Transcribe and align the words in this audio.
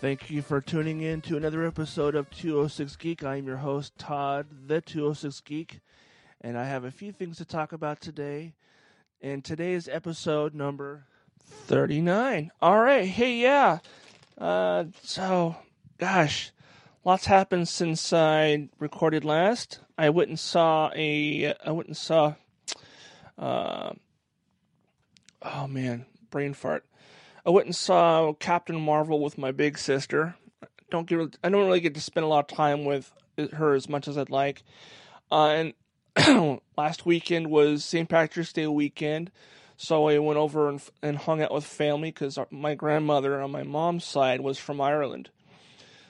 Thank 0.00 0.30
you 0.30 0.40
for 0.40 0.62
tuning 0.62 1.02
in 1.02 1.20
to 1.22 1.36
another 1.36 1.66
episode 1.66 2.14
of 2.14 2.30
206 2.30 2.96
Geek. 2.96 3.22
I'm 3.22 3.46
your 3.46 3.58
host, 3.58 3.98
Todd, 3.98 4.46
the 4.66 4.80
206 4.80 5.42
Geek, 5.42 5.80
and 6.40 6.56
I 6.56 6.64
have 6.64 6.84
a 6.84 6.90
few 6.90 7.12
things 7.12 7.36
to 7.36 7.44
talk 7.44 7.72
about 7.72 8.00
today. 8.00 8.54
And 9.20 9.44
today 9.44 9.74
is 9.74 9.90
episode 9.90 10.54
number 10.54 11.04
39. 11.38 12.50
All 12.62 12.78
right, 12.78 13.06
hey, 13.06 13.36
yeah. 13.36 13.80
Uh, 14.38 14.84
so, 15.02 15.56
gosh, 15.98 16.50
lots 17.04 17.26
happened 17.26 17.68
since 17.68 18.10
I 18.10 18.70
recorded 18.78 19.22
last. 19.22 19.80
I 19.98 20.08
went 20.08 20.30
and 20.30 20.40
saw 20.40 20.90
a, 20.96 21.52
I 21.62 21.72
went 21.72 21.88
and 21.88 21.96
saw, 21.96 22.36
uh, 23.38 23.90
oh 25.42 25.66
man, 25.66 26.06
brain 26.30 26.54
fart. 26.54 26.86
I 27.44 27.50
went 27.50 27.66
and 27.66 27.76
saw 27.76 28.32
Captain 28.34 28.80
Marvel 28.80 29.20
with 29.20 29.38
my 29.38 29.50
big 29.50 29.78
sister. 29.78 30.34
Don't 30.90 31.06
get, 31.06 31.36
I 31.42 31.48
don't 31.48 31.64
really 31.64 31.80
get 31.80 31.94
to 31.94 32.00
spend 32.00 32.24
a 32.24 32.28
lot 32.28 32.50
of 32.50 32.56
time 32.56 32.84
with 32.84 33.12
her 33.54 33.74
as 33.74 33.88
much 33.88 34.08
as 34.08 34.18
I'd 34.18 34.30
like. 34.30 34.62
Uh, 35.30 35.72
and 36.16 36.60
last 36.76 37.06
weekend 37.06 37.50
was 37.50 37.84
St. 37.84 38.08
Patrick's 38.08 38.52
Day 38.52 38.66
weekend, 38.66 39.30
so 39.76 40.08
I 40.08 40.18
went 40.18 40.38
over 40.38 40.68
and, 40.68 40.82
and 41.02 41.16
hung 41.16 41.40
out 41.40 41.54
with 41.54 41.64
family 41.64 42.10
because 42.10 42.38
my 42.50 42.74
grandmother 42.74 43.40
on 43.40 43.50
my 43.50 43.62
mom's 43.62 44.04
side 44.04 44.40
was 44.40 44.58
from 44.58 44.80
Ireland. 44.80 45.30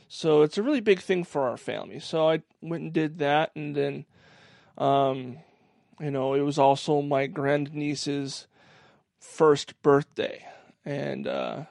So 0.09 0.43
it's 0.43 0.59
a 0.59 0.63
really 0.63 0.81
big 0.81 1.01
thing 1.01 1.23
for 1.23 1.49
our 1.49 1.57
family. 1.57 2.01
So 2.01 2.29
I 2.29 2.43
went 2.61 2.83
and 2.83 2.93
did 2.93 3.19
that, 3.19 3.53
and 3.55 3.77
then, 3.77 4.07
um, 4.77 5.37
you 6.01 6.11
know, 6.11 6.35
it 6.35 6.41
was 6.41 6.59
also 6.59 7.03
my 7.03 7.29
grandniece's 7.29 8.49
first 9.21 9.81
birthday 9.83 10.47
and 10.85 11.27
uh, 11.27 11.65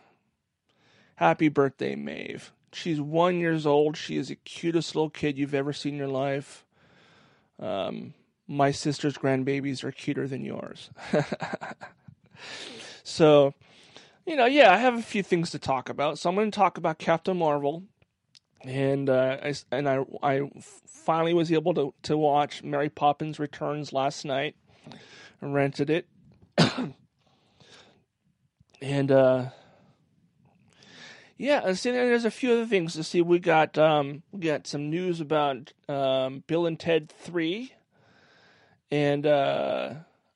happy 1.16 1.50
birthday, 1.50 1.96
Maeve. 1.96 2.52
She's 2.72 3.02
one 3.02 3.40
years 3.40 3.66
old. 3.66 3.98
She 3.98 4.18
is 4.18 4.28
the 4.30 4.36
cutest 4.36 4.96
little 4.96 5.10
kid 5.10 5.38
you've 5.38 5.56
ever 5.56 5.74
seen 5.74 5.94
in 5.94 6.00
your 6.00 6.08
life. 6.08 6.66
Um, 7.60 8.14
my 8.48 8.72
sister's 8.72 9.18
grandbabies 9.18 9.84
are 9.84 9.92
cuter 9.92 10.28
than 10.28 10.44
yours. 10.44 10.90
so, 13.04 13.54
you 14.26 14.36
know, 14.36 14.46
yeah, 14.46 14.74
I 14.74 14.78
have 14.78 14.96
a 14.98 15.02
few 15.02 15.24
things 15.24 15.52
to 15.52 15.60
talk 15.60 15.90
about. 15.90 16.20
So 16.20 16.30
I'm 16.30 16.36
going 16.36 16.52
to 16.52 16.56
talk 16.56 16.78
about 16.78 17.00
Captain 17.00 17.38
Marvel, 17.38 17.84
and 18.64 19.10
uh, 19.10 19.38
I 19.44 19.54
and 19.72 19.90
I 19.90 20.06
I 20.22 20.50
finally 20.88 21.34
was 21.34 21.52
able 21.52 21.74
to 21.76 21.94
to 22.04 22.18
watch 22.18 22.64
Mary 22.64 22.90
Poppins 22.90 23.40
Returns 23.40 23.94
last 23.94 24.26
night. 24.26 24.56
Rented 25.42 25.90
it. 25.90 26.08
and 28.82 29.12
uh, 29.12 29.46
yeah, 31.38 31.72
see, 31.74 31.92
there's 31.92 32.26
a 32.26 32.32
few 32.32 32.52
other 32.52 32.66
things 32.66 32.94
to 32.94 33.04
see. 33.04 33.22
We 33.22 33.40
got 33.40 33.78
um, 33.78 34.24
we 34.32 34.42
got 34.42 34.68
some 34.68 34.90
news 34.90 35.22
about 35.22 35.72
um, 35.88 36.44
Bill 36.48 36.66
and 36.66 36.80
Ted 36.80 37.10
Three, 37.10 37.74
and 38.92 39.26
uh, 39.26 39.94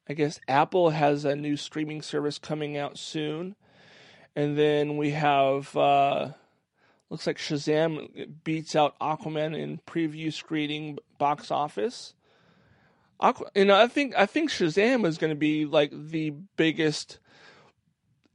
I 0.07 0.13
guess 0.13 0.39
Apple 0.47 0.91
has 0.91 1.25
a 1.25 1.35
new 1.35 1.57
streaming 1.57 2.01
service 2.01 2.37
coming 2.37 2.77
out 2.77 2.97
soon, 2.97 3.55
and 4.35 4.57
then 4.57 4.95
we 4.95 5.11
have 5.11 5.75
uh, 5.75 6.29
looks 7.09 7.27
like 7.27 7.37
Shazam 7.37 8.29
beats 8.45 8.75
out 8.75 8.97
Aquaman 8.99 9.57
in 9.57 9.81
preview 9.85 10.31
screening 10.31 10.99
box 11.17 11.51
office. 11.51 12.13
Aqu- 13.21 13.49
you 13.55 13.65
know, 13.65 13.75
I 13.75 13.87
think 13.87 14.15
I 14.17 14.25
think 14.25 14.51
Shazam 14.51 15.05
is 15.05 15.17
going 15.17 15.31
to 15.31 15.35
be 15.35 15.65
like 15.65 15.91
the 15.91 16.29
biggest 16.55 17.19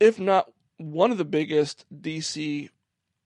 if 0.01 0.19
not 0.19 0.53
one 0.77 1.11
of 1.11 1.19
the 1.19 1.25
biggest 1.25 1.85
DC 1.95 2.69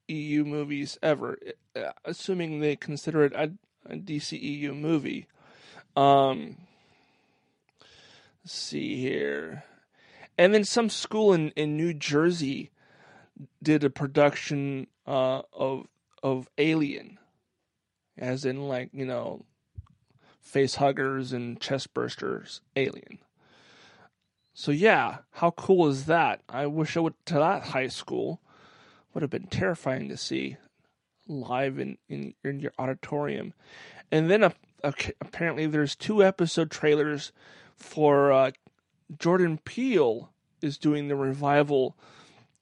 EU 0.08 0.44
movies 0.44 0.98
ever, 1.02 1.38
uh, 1.76 1.92
assuming 2.04 2.60
they 2.60 2.76
consider 2.76 3.24
it 3.24 3.32
a, 3.34 3.52
a 3.86 3.96
DC 3.96 4.40
EU 4.40 4.74
movie. 4.74 5.26
Um, 5.96 6.56
see 8.44 8.96
here. 8.96 9.64
And 10.38 10.54
then 10.54 10.64
some 10.64 10.88
school 10.88 11.32
in, 11.32 11.50
in 11.50 11.76
New 11.76 11.92
Jersey 11.92 12.70
did 13.62 13.84
a 13.84 13.90
production 13.90 14.86
uh, 15.06 15.42
of 15.52 15.86
of 16.22 16.48
Alien, 16.56 17.18
as 18.16 18.44
in 18.44 18.68
like 18.68 18.90
you 18.92 19.04
know, 19.04 19.44
face 20.40 20.76
huggers 20.76 21.32
and 21.32 21.60
chest 21.60 21.92
bursters. 21.92 22.60
Alien. 22.76 23.18
So 24.54 24.70
yeah, 24.70 25.18
how 25.32 25.52
cool 25.52 25.88
is 25.88 26.06
that? 26.06 26.42
I 26.48 26.66
wish 26.66 26.96
I 26.96 27.00
went 27.00 27.16
to 27.26 27.34
that 27.34 27.64
high 27.64 27.88
school. 27.88 28.40
Would 29.12 29.22
have 29.22 29.30
been 29.30 29.46
terrifying 29.46 30.08
to 30.08 30.16
see 30.16 30.56
live 31.26 31.78
in 31.78 31.98
in, 32.08 32.34
in 32.44 32.60
your 32.60 32.72
auditorium. 32.78 33.54
And 34.10 34.30
then 34.30 34.44
uh, 34.44 34.50
okay, 34.84 35.12
apparently 35.20 35.66
there's 35.66 35.96
two 35.96 36.22
episode 36.22 36.70
trailers 36.70 37.32
for 37.76 38.32
uh, 38.32 38.50
Jordan 39.18 39.58
Peele 39.64 40.30
is 40.60 40.78
doing 40.78 41.08
the 41.08 41.16
revival 41.16 41.96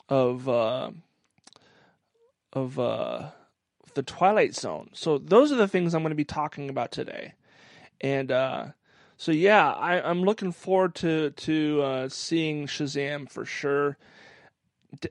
of 0.09 0.49
uh, 0.49 0.91
of 2.53 2.78
uh, 2.78 3.31
the 3.95 4.03
Twilight 4.03 4.55
Zone. 4.55 4.91
So 4.93 5.19
those 5.19 5.53
are 5.53 5.57
the 5.57 5.69
things 5.69 5.95
I'm 5.95 6.03
going 6.03 6.11
to 6.11 6.17
be 6.17 6.25
talking 6.25 6.69
about 6.69 6.91
today. 6.91 7.34
And 8.01 8.33
uh, 8.33 8.67
so 9.21 9.33
yeah, 9.33 9.71
I, 9.71 10.11
am 10.11 10.23
looking 10.23 10.51
forward 10.51 10.95
to 10.95 11.29
to 11.29 11.83
uh, 11.83 12.09
seeing 12.09 12.67
Shazam 12.67 13.31
for 13.31 13.45
sure, 13.45 13.99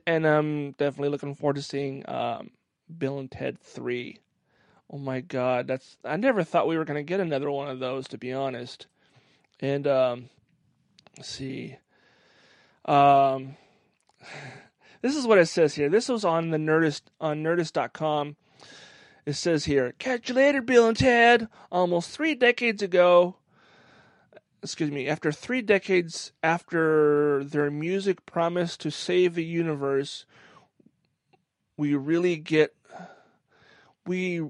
and 0.04 0.26
I'm 0.26 0.72
definitely 0.72 1.10
looking 1.10 1.36
forward 1.36 1.54
to 1.54 1.62
seeing 1.62 2.02
um, 2.10 2.50
Bill 2.98 3.20
and 3.20 3.30
Ted 3.30 3.60
Three. 3.60 4.18
Oh 4.92 4.98
my 4.98 5.20
God, 5.20 5.68
that's 5.68 5.96
I 6.04 6.16
never 6.16 6.42
thought 6.42 6.66
we 6.66 6.76
were 6.76 6.84
gonna 6.84 7.04
get 7.04 7.20
another 7.20 7.52
one 7.52 7.68
of 7.68 7.78
those 7.78 8.08
to 8.08 8.18
be 8.18 8.32
honest. 8.32 8.88
And 9.60 9.86
um, 9.86 10.28
let's 11.16 11.28
see, 11.28 11.76
um, 12.86 13.54
this 15.02 15.14
is 15.14 15.24
what 15.24 15.38
it 15.38 15.46
says 15.46 15.76
here. 15.76 15.88
This 15.88 16.08
was 16.08 16.24
on 16.24 16.50
the 16.50 16.58
Nerdist 16.58 17.02
on 17.20 17.44
Nerdist.com. 17.44 18.34
It 19.24 19.34
says 19.34 19.66
here, 19.66 19.94
"Catch 20.00 20.30
you 20.30 20.34
later, 20.34 20.62
Bill 20.62 20.88
and 20.88 20.98
Ted." 20.98 21.46
Almost 21.70 22.10
three 22.10 22.34
decades 22.34 22.82
ago, 22.82 23.36
excuse 24.62 24.90
me, 24.90 25.08
after 25.08 25.32
three 25.32 25.62
decades 25.62 26.32
after 26.42 27.42
their 27.44 27.70
music 27.70 28.26
promised 28.26 28.80
to 28.80 28.90
save 28.90 29.34
the 29.34 29.44
universe, 29.44 30.26
we 31.76 31.94
really 31.94 32.36
get 32.36 32.74
we 34.06 34.42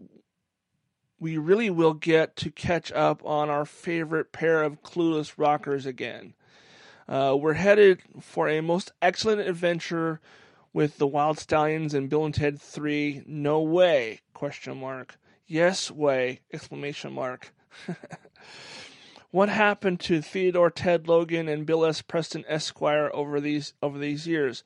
we 1.18 1.36
really 1.36 1.70
will 1.70 1.94
get 1.94 2.34
to 2.36 2.50
catch 2.50 2.90
up 2.92 3.24
on 3.24 3.50
our 3.50 3.64
favorite 3.64 4.32
pair 4.32 4.62
of 4.62 4.82
clueless 4.82 5.34
rockers 5.36 5.84
again. 5.86 6.34
Uh, 7.06 7.36
we're 7.38 7.54
headed 7.54 8.00
for 8.20 8.48
a 8.48 8.60
most 8.60 8.92
excellent 9.02 9.40
adventure 9.40 10.20
with 10.72 10.98
the 10.98 11.06
Wild 11.06 11.38
Stallions 11.38 11.92
and 11.92 12.08
Bill 12.08 12.24
and 12.24 12.34
Ted 12.34 12.60
3. 12.60 13.24
No 13.26 13.60
way? 13.60 14.20
Question 14.32 14.78
mark. 14.78 15.18
Yes 15.46 15.90
way! 15.90 16.40
Exclamation 16.52 17.12
mark. 17.12 17.52
what 19.30 19.48
happened 19.48 20.00
to 20.00 20.20
Theodore 20.20 20.70
Ted 20.70 21.06
Logan 21.06 21.48
and 21.48 21.66
Bill 21.66 21.84
S. 21.84 22.02
Preston 22.02 22.44
Esquire 22.48 23.10
over 23.14 23.40
these 23.40 23.74
over 23.82 23.98
these 23.98 24.26
years? 24.26 24.64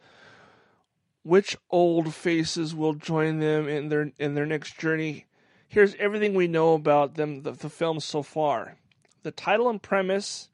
Which 1.22 1.56
old 1.70 2.14
faces 2.14 2.74
will 2.74 2.94
join 2.94 3.38
them 3.38 3.68
in 3.68 3.88
their 3.88 4.12
in 4.18 4.34
their 4.34 4.46
next 4.46 4.78
journey? 4.78 5.26
Here's 5.68 5.94
everything 5.96 6.34
we 6.34 6.46
know 6.46 6.74
about 6.74 7.14
them, 7.14 7.42
the, 7.42 7.52
the 7.52 7.70
film 7.70 7.98
so 8.00 8.22
far. 8.22 8.76
The 9.22 9.32
title 9.32 9.68
and 9.68 9.82
premise. 9.82 10.48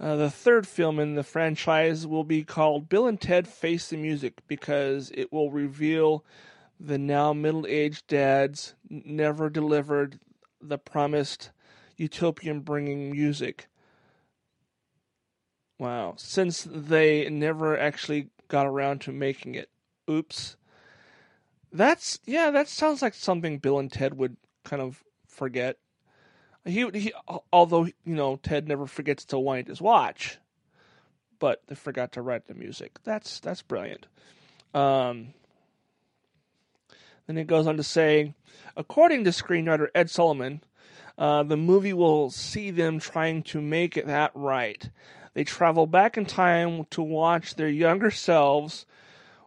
Uh, 0.00 0.16
the 0.16 0.30
third 0.30 0.66
film 0.66 0.98
in 0.98 1.14
the 1.14 1.22
franchise 1.22 2.06
will 2.06 2.24
be 2.24 2.42
called 2.42 2.88
Bill 2.88 3.06
and 3.06 3.20
Ted 3.20 3.46
Face 3.46 3.88
the 3.88 3.96
Music 3.96 4.40
because 4.48 5.12
it 5.14 5.32
will 5.32 5.52
reveal 5.52 6.24
the 6.80 6.98
now 6.98 7.32
middle 7.32 7.64
aged 7.68 8.08
dads 8.08 8.74
never 8.90 9.48
delivered 9.48 10.18
the 10.60 10.78
promised 10.78 11.50
utopian 12.02 12.60
bringing 12.60 13.10
music. 13.12 13.68
Wow. 15.78 16.14
Since 16.18 16.66
they 16.70 17.28
never 17.30 17.78
actually 17.78 18.28
got 18.48 18.66
around 18.66 19.00
to 19.02 19.12
making 19.12 19.54
it. 19.54 19.70
Oops. 20.10 20.56
That's 21.72 22.18
yeah, 22.26 22.50
that 22.50 22.68
sounds 22.68 23.00
like 23.00 23.14
something 23.14 23.58
Bill 23.58 23.78
and 23.78 23.90
Ted 23.90 24.14
would 24.14 24.36
kind 24.64 24.82
of 24.82 25.02
forget. 25.26 25.78
He 26.64 26.86
he 26.92 27.12
although 27.52 27.86
you 27.86 28.14
know 28.14 28.36
Ted 28.36 28.68
never 28.68 28.86
forgets 28.86 29.24
to 29.26 29.38
wind 29.38 29.68
his 29.68 29.80
watch, 29.80 30.38
but 31.38 31.62
they 31.66 31.74
forgot 31.74 32.12
to 32.12 32.22
write 32.22 32.46
the 32.46 32.54
music. 32.54 32.98
That's 33.04 33.40
that's 33.40 33.62
brilliant. 33.62 34.06
Um, 34.74 35.32
then 37.26 37.38
it 37.38 37.46
goes 37.46 37.66
on 37.66 37.78
to 37.78 37.82
say, 37.82 38.34
according 38.76 39.24
to 39.24 39.30
screenwriter 39.30 39.88
Ed 39.94 40.10
Solomon, 40.10 40.62
uh, 41.22 41.42
the 41.42 41.56
movie 41.56 41.92
will 41.92 42.30
see 42.30 42.70
them 42.70 42.98
trying 42.98 43.42
to 43.44 43.60
make 43.60 43.96
it 43.96 44.06
that 44.06 44.32
right. 44.34 44.90
They 45.34 45.44
travel 45.44 45.86
back 45.86 46.16
in 46.16 46.26
time 46.26 46.84
to 46.90 47.02
watch 47.02 47.54
their 47.54 47.68
younger 47.68 48.10
selves 48.10 48.86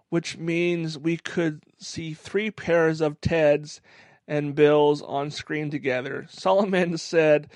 which 0.10 0.38
means 0.38 0.98
we 0.98 1.18
could 1.18 1.62
see 1.78 2.14
three 2.14 2.52
pairs 2.52 3.02
of 3.02 3.20
Teds 3.20 3.80
and 4.28 4.56
Bills 4.56 5.02
on 5.02 5.32
screen 5.32 5.70
together. 5.70 6.26
Solomon 6.30 6.98
said, 6.98 7.50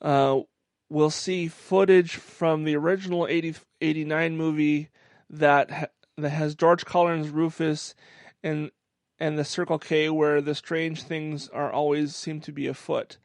uh, 0.00 0.40
We'll 0.88 1.10
see 1.10 1.48
footage 1.48 2.16
from 2.16 2.64
the 2.64 2.74
original 2.76 3.26
80, 3.28 3.54
89 3.80 4.36
movie 4.36 4.88
that 5.28 5.70
ha- 5.70 5.86
that 6.16 6.30
has 6.30 6.56
George 6.56 6.84
Carlin's, 6.84 7.28
Rufus, 7.28 7.94
and 8.42 8.72
and 9.20 9.38
the 9.38 9.44
Circle 9.44 9.78
K, 9.78 10.08
where 10.08 10.40
the 10.40 10.54
strange 10.54 11.02
things 11.02 11.48
are 11.50 11.70
always 11.70 12.16
seem 12.16 12.40
to 12.40 12.52
be 12.52 12.66
afoot. 12.66 13.18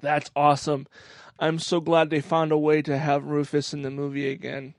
That's 0.00 0.30
awesome. 0.34 0.86
I'm 1.38 1.58
so 1.58 1.80
glad 1.80 2.10
they 2.10 2.20
found 2.20 2.50
a 2.50 2.58
way 2.58 2.82
to 2.82 2.98
have 2.98 3.24
Rufus 3.24 3.74
in 3.74 3.82
the 3.82 3.90
movie 3.90 4.28
again. 4.30 4.74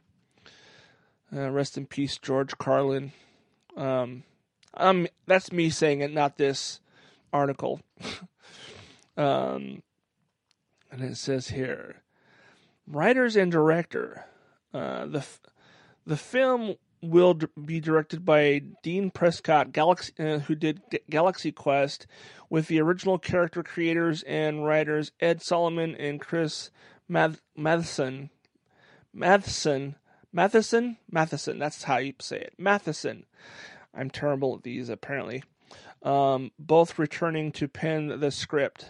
Uh, 1.33 1.50
rest 1.50 1.77
in 1.77 1.85
peace, 1.85 2.18
George 2.18 2.57
Carlin. 2.57 3.12
Um, 3.77 4.24
um, 4.74 5.07
that's 5.27 5.51
me 5.51 5.69
saying 5.69 6.01
it, 6.01 6.13
not 6.13 6.38
this 6.38 6.80
article. 7.31 7.81
um, 9.18 9.83
and 10.91 11.01
it 11.01 11.18
says 11.18 11.50
here, 11.50 12.01
writers 12.88 13.35
and 13.35 13.51
director. 13.51 14.25
Uh, 14.74 15.06
the 15.06 15.25
the 16.06 16.18
film 16.18 16.75
will 17.04 17.40
be 17.66 17.80
directed 17.80 18.26
by 18.26 18.64
Dean 18.82 19.12
Prescott, 19.12 19.72
Galaxy, 19.72 20.14
uh, 20.18 20.40
who 20.40 20.56
did 20.56 20.82
Galaxy 21.10 21.52
Quest, 21.52 22.08
with 22.50 22.68
the 22.68 22.80
original 22.80 23.20
character 23.20 23.62
creators 23.62 24.24
and 24.24 24.66
writers 24.66 25.12
Ed 25.20 25.42
Solomon 25.42 25.96
and 25.96 26.22
Chris 26.22 26.72
Math- 27.08 27.42
Matheson. 27.56 28.30
Matheson 29.14 29.96
Matheson? 30.34 30.98
Matheson, 31.12 31.60
that's 31.60 31.84
how 31.84 31.98
you 31.98 32.14
say 32.20 32.38
it. 32.38 32.56
Matheson. 32.58 33.26
I'm 33.94 34.10
terrible 34.10 34.56
at 34.56 34.64
these, 34.64 34.90
apparently. 34.90 35.44
Um, 36.02 36.52
both 36.58 36.98
returning 36.98 37.52
to 37.54 37.68
pen 37.68 38.20
the 38.20 38.32
script. 38.32 38.90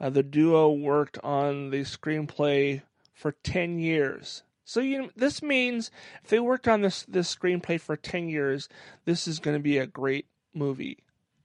Uh, 0.00 0.10
the 0.10 0.24
duo 0.24 0.70
worked 0.70 1.18
on 1.22 1.70
the 1.70 1.82
screenplay 1.82 2.82
for 3.14 3.32
10 3.44 3.78
years. 3.78 4.42
So 4.66 4.80
you 4.80 5.00
know, 5.00 5.10
this 5.16 5.42
means 5.42 5.92
if 6.24 6.30
they 6.30 6.40
worked 6.40 6.66
on 6.66 6.82
this 6.82 7.04
this 7.04 7.34
screenplay 7.34 7.80
for 7.80 7.96
10 7.96 8.28
years, 8.28 8.68
this 9.04 9.28
is 9.28 9.38
going 9.38 9.56
to 9.56 9.62
be 9.62 9.78
a 9.78 9.86
great 9.86 10.26
movie. 10.52 11.04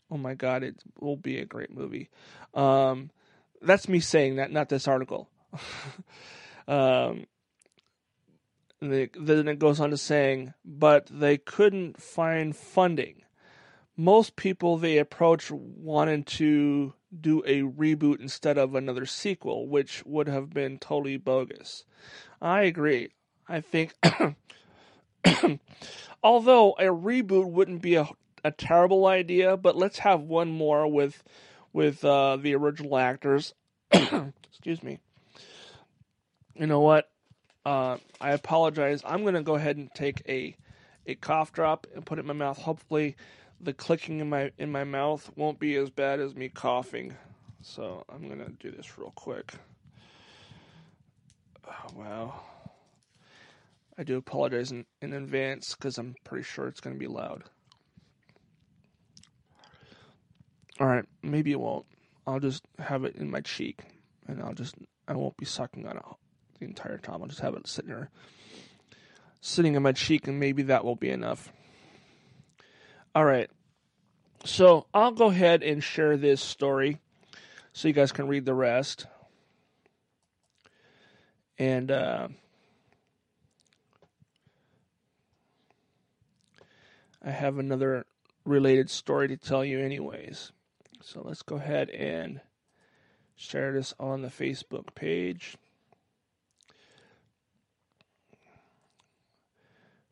Oh 0.10 0.18
my 0.18 0.34
god, 0.34 0.64
it 0.64 0.82
will 1.00 1.16
be 1.16 1.38
a 1.38 1.46
great 1.46 1.72
movie. 1.72 2.10
Um, 2.56 3.12
that's 3.62 3.88
me 3.88 4.00
saying 4.00 4.38
that, 4.38 4.52
not 4.52 4.70
this 4.70 4.88
article. 4.88 5.30
um, 6.68 7.28
they, 8.82 9.10
then 9.14 9.48
it 9.48 9.60
goes 9.60 9.80
on 9.80 9.92
to 9.92 9.98
saying, 9.98 10.56
but 10.66 11.06
they 11.06 11.38
couldn't 11.38 12.02
find 12.02 12.56
funding. 12.56 13.22
Most 13.96 14.36
people 14.36 14.78
they 14.78 14.98
approached 14.98 15.52
wanted 15.52 16.26
to 16.26 16.94
do 17.20 17.44
a 17.46 17.62
reboot 17.62 18.20
instead 18.20 18.58
of 18.58 18.74
another 18.74 19.06
sequel, 19.06 19.68
which 19.68 20.04
would 20.08 20.28
have 20.28 20.50
been 20.50 20.80
totally 20.80 21.18
bogus. 21.18 21.86
I 22.42 22.62
agree. 22.62 23.10
I 23.48 23.62
think, 23.62 23.94
although 26.24 26.72
a 26.74 26.86
reboot 26.86 27.52
wouldn't 27.52 27.82
be 27.82 27.96
a, 27.96 28.08
a 28.44 28.52
terrible 28.52 29.06
idea, 29.06 29.58
but 29.58 29.76
let's 29.76 30.00
have 30.00 30.22
one 30.22 30.50
more 30.50 30.88
with 30.88 31.22
with 31.74 32.04
uh, 32.04 32.38
the 32.38 32.56
original 32.56 32.98
actors. 32.98 33.54
Excuse 33.92 34.82
me. 34.82 35.00
You 36.56 36.68
know 36.68 36.80
what? 36.80 37.10
Uh, 37.66 37.98
I 38.20 38.32
apologize. 38.32 39.02
I'm 39.06 39.22
going 39.22 39.36
to 39.36 39.44
go 39.44 39.56
ahead 39.56 39.78
and 39.78 39.94
take 39.94 40.24
a 40.28 40.56
a 41.06 41.16
cough 41.16 41.52
drop 41.52 41.88
and 41.96 42.06
put 42.06 42.18
it 42.18 42.22
in 42.22 42.28
my 42.28 42.34
mouth. 42.34 42.58
Hopefully, 42.58 43.16
the 43.60 43.74
clicking 43.74 44.20
in 44.20 44.30
my 44.30 44.52
in 44.58 44.72
my 44.72 44.84
mouth 44.84 45.30
won't 45.36 45.60
be 45.60 45.76
as 45.76 45.90
bad 45.90 46.20
as 46.20 46.36
me 46.36 46.50
coughing. 46.50 47.16
So 47.62 48.04
I'm 48.10 48.28
going 48.28 48.40
to 48.40 48.52
do 48.52 48.72
this 48.72 48.98
real 48.98 49.12
quick. 49.16 49.54
Oh, 51.68 51.88
wow. 51.96 52.42
I 53.98 54.04
do 54.04 54.18
apologize 54.18 54.72
in, 54.72 54.86
in 55.02 55.14
advance 55.14 55.76
because 55.76 55.98
I'm 55.98 56.16
pretty 56.24 56.44
sure 56.44 56.68
it's 56.68 56.82
going 56.82 56.96
to 56.96 57.00
be 57.00 57.08
loud. 57.08 57.44
All 60.80 60.88
right, 60.88 61.06
maybe 61.22 61.52
it 61.52 61.60
won't. 61.60 61.86
I'll 62.26 62.40
just 62.40 62.64
have 62.80 63.04
it 63.04 63.16
in 63.16 63.30
my 63.30 63.42
cheek, 63.42 63.84
and 64.28 64.42
I'll 64.42 64.54
just 64.54 64.76
I 65.08 65.14
won't 65.14 65.38
be 65.38 65.46
sucking 65.46 65.88
on 65.88 65.98
it 65.98 66.04
the 66.60 66.66
entire 66.66 66.98
time. 66.98 67.22
I'll 67.22 67.28
just 67.28 67.42
have 67.42 67.54
it 67.54 67.68
sitting 67.68 67.92
there, 67.92 68.10
sitting 69.42 69.76
in 69.76 69.84
my 69.84 69.92
cheek, 69.92 70.28
and 70.28 70.40
maybe 70.40 70.64
that 70.64 70.84
will 70.84 70.96
be 70.96 71.10
enough. 71.10 71.52
All 73.14 73.26
right, 73.26 73.52
so 74.46 74.88
I'll 74.94 75.12
go 75.12 75.28
ahead 75.28 75.62
and 75.62 75.84
share 75.84 76.18
this 76.18 76.42
story, 76.42 76.98
so 77.74 77.88
you 77.88 77.94
guys 77.94 78.12
can 78.12 78.28
read 78.28 78.46
the 78.46 78.54
rest, 78.56 79.06
and. 81.62 81.92
Uh, 81.92 82.28
I 87.24 87.30
have 87.30 87.60
another 87.60 88.08
related 88.46 88.90
story 88.90 89.28
to 89.28 89.38
tell 89.38 89.64
you, 89.64 89.80
anyways. 89.80 90.52
So 91.04 91.22
let's 91.24 91.44
go 91.44 91.58
ahead 91.58 91.92
and 91.92 92.42
share 93.36 93.72
this 93.74 93.94
on 94.00 94.24
the 94.24 94.30
Facebook 94.30 94.96
page. 94.96 95.56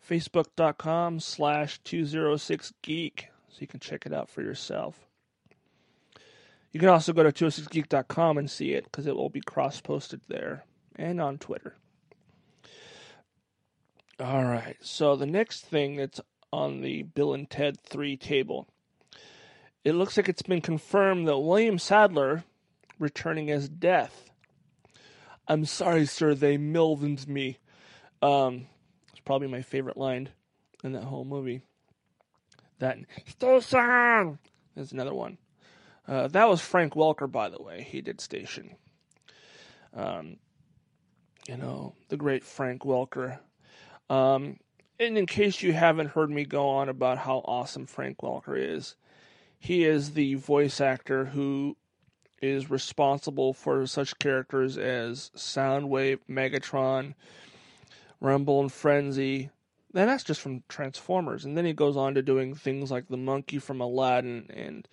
Facebook.com 0.08 1.20
slash 1.20 1.82
206geek, 1.82 3.22
so 3.48 3.58
you 3.60 3.68
can 3.68 3.80
check 3.80 4.06
it 4.06 4.14
out 4.14 4.30
for 4.30 4.44
yourself. 4.44 5.08
You 6.72 6.80
can 6.80 6.90
also 6.90 7.12
go 7.14 7.24
to 7.24 7.32
206geek.com 7.32 8.38
and 8.38 8.50
see 8.50 8.74
it 8.74 8.84
because 8.84 9.08
it 9.08 9.16
will 9.16 9.30
be 9.30 9.42
cross 9.42 9.82
posted 9.82 10.22
there 10.28 10.64
and 11.00 11.20
on 11.22 11.38
Twitter. 11.38 11.76
All 14.20 14.44
right, 14.44 14.76
so 14.82 15.16
the 15.16 15.26
next 15.26 15.66
thing 15.66 15.96
that's 15.96 16.20
on 16.52 16.82
the 16.82 17.04
Bill 17.04 17.34
and 17.34 17.50
Ted 17.50 17.80
3 17.82 18.18
table. 18.18 18.68
It 19.84 19.94
looks 19.94 20.18
like 20.18 20.28
it's 20.28 20.42
been 20.42 20.62
confirmed 20.62 21.28
that 21.28 21.40
William 21.40 21.80
Sadler 21.80 22.44
returning 23.00 23.50
as 23.50 23.70
Death. 23.70 24.30
I'm 25.48 25.66
sorry, 25.66 26.06
sir, 26.06 26.36
they 26.36 26.58
milvened 26.58 27.28
me. 27.28 27.60
Um, 28.22 28.68
it's 29.12 29.22
probably 29.22 29.48
my 29.48 29.62
favorite 29.62 29.98
line 29.98 30.30
in 30.84 30.92
that 30.92 31.06
whole 31.06 31.24
movie. 31.24 31.62
That 32.80 32.98
Station! 33.28 34.38
There's 34.76 34.92
another 34.92 35.14
one. 35.14 35.38
Uh, 36.08 36.28
that 36.28 36.50
was 36.50 36.60
Frank 36.60 36.94
Welker, 36.94 37.32
by 37.32 37.50
the 37.50 37.62
way. 37.62 37.88
He 37.90 38.02
did 38.02 38.20
Station. 38.20 38.76
Um, 39.94 40.38
you 41.50 41.58
know, 41.58 41.96
the 42.10 42.18
great 42.18 42.44
Frank 42.44 42.84
Welker. 42.84 43.40
Um, 44.08 44.60
and 45.00 45.18
in 45.18 45.26
case 45.26 45.64
you 45.64 45.74
haven't 45.74 46.12
heard 46.12 46.30
me 46.30 46.46
go 46.46 46.70
on 46.70 46.90
about 46.90 47.18
how 47.18 47.40
awesome 47.40 47.88
Frank 47.88 48.20
Welker 48.20 48.56
is, 48.56 48.96
he 49.58 49.84
is 49.84 50.12
the 50.12 50.36
voice 50.36 50.80
actor 50.80 51.26
who 51.26 51.76
is 52.40 52.70
responsible 52.70 53.54
for 53.54 53.88
such 53.88 54.20
characters 54.20 54.78
as 54.78 55.32
Soundwave, 55.36 56.20
Megatron, 56.30 57.16
Rumble 58.22 58.62
and 58.62 58.72
Frenzy. 58.72 59.50
And 59.96 60.08
that's 60.08 60.24
just 60.24 60.42
from 60.42 60.62
Transformers. 60.70 61.46
And 61.46 61.58
then 61.58 61.66
he 61.66 61.74
goes 61.74 61.98
on 61.98 62.14
to 62.14 62.22
doing 62.22 62.54
things 62.54 62.92
like 62.92 63.08
the 63.08 63.18
monkey 63.18 63.58
from 63.58 63.82
Aladdin 63.82 64.46
and 64.54 64.88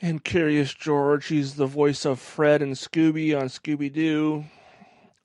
and 0.00 0.22
Curious 0.22 0.72
George. 0.72 1.26
He's 1.26 1.56
the 1.56 1.66
voice 1.66 2.04
of 2.04 2.20
Fred 2.20 2.62
and 2.62 2.74
Scooby 2.74 3.36
on 3.36 3.48
Scooby 3.48 3.92
Doo. 3.92 4.44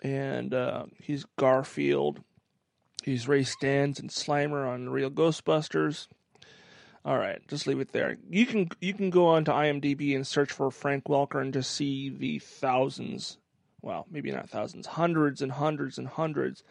And 0.04 0.54
uh, 0.54 0.86
he's 1.02 1.26
Garfield. 1.38 2.22
He's 3.04 3.28
Ray 3.28 3.44
Stantz 3.44 4.00
and 4.00 4.10
Slimer 4.10 4.68
on 4.68 4.90
Real 4.90 5.10
Ghostbusters. 5.10 6.08
All 7.06 7.18
right, 7.18 7.46
just 7.50 7.68
leave 7.68 7.82
it 7.82 7.92
there. 7.92 8.18
You 8.30 8.46
can 8.46 8.70
you 8.80 8.94
can 8.94 9.10
go 9.10 9.28
on 9.28 9.44
to 9.46 9.52
IMDb 9.52 10.16
and 10.16 10.26
search 10.26 10.52
for 10.52 10.72
Frank 10.72 11.06
Welker 11.06 11.42
and 11.42 11.54
just 11.54 11.72
see 11.72 12.10
the 12.10 12.40
thousands, 12.40 13.38
well, 13.82 14.06
maybe 14.10 14.32
not 14.32 14.50
thousands, 14.50 14.88
hundreds 14.88 15.42
and 15.42 15.52
hundreds 15.52 15.98
and 15.98 16.08
hundreds 16.08 16.64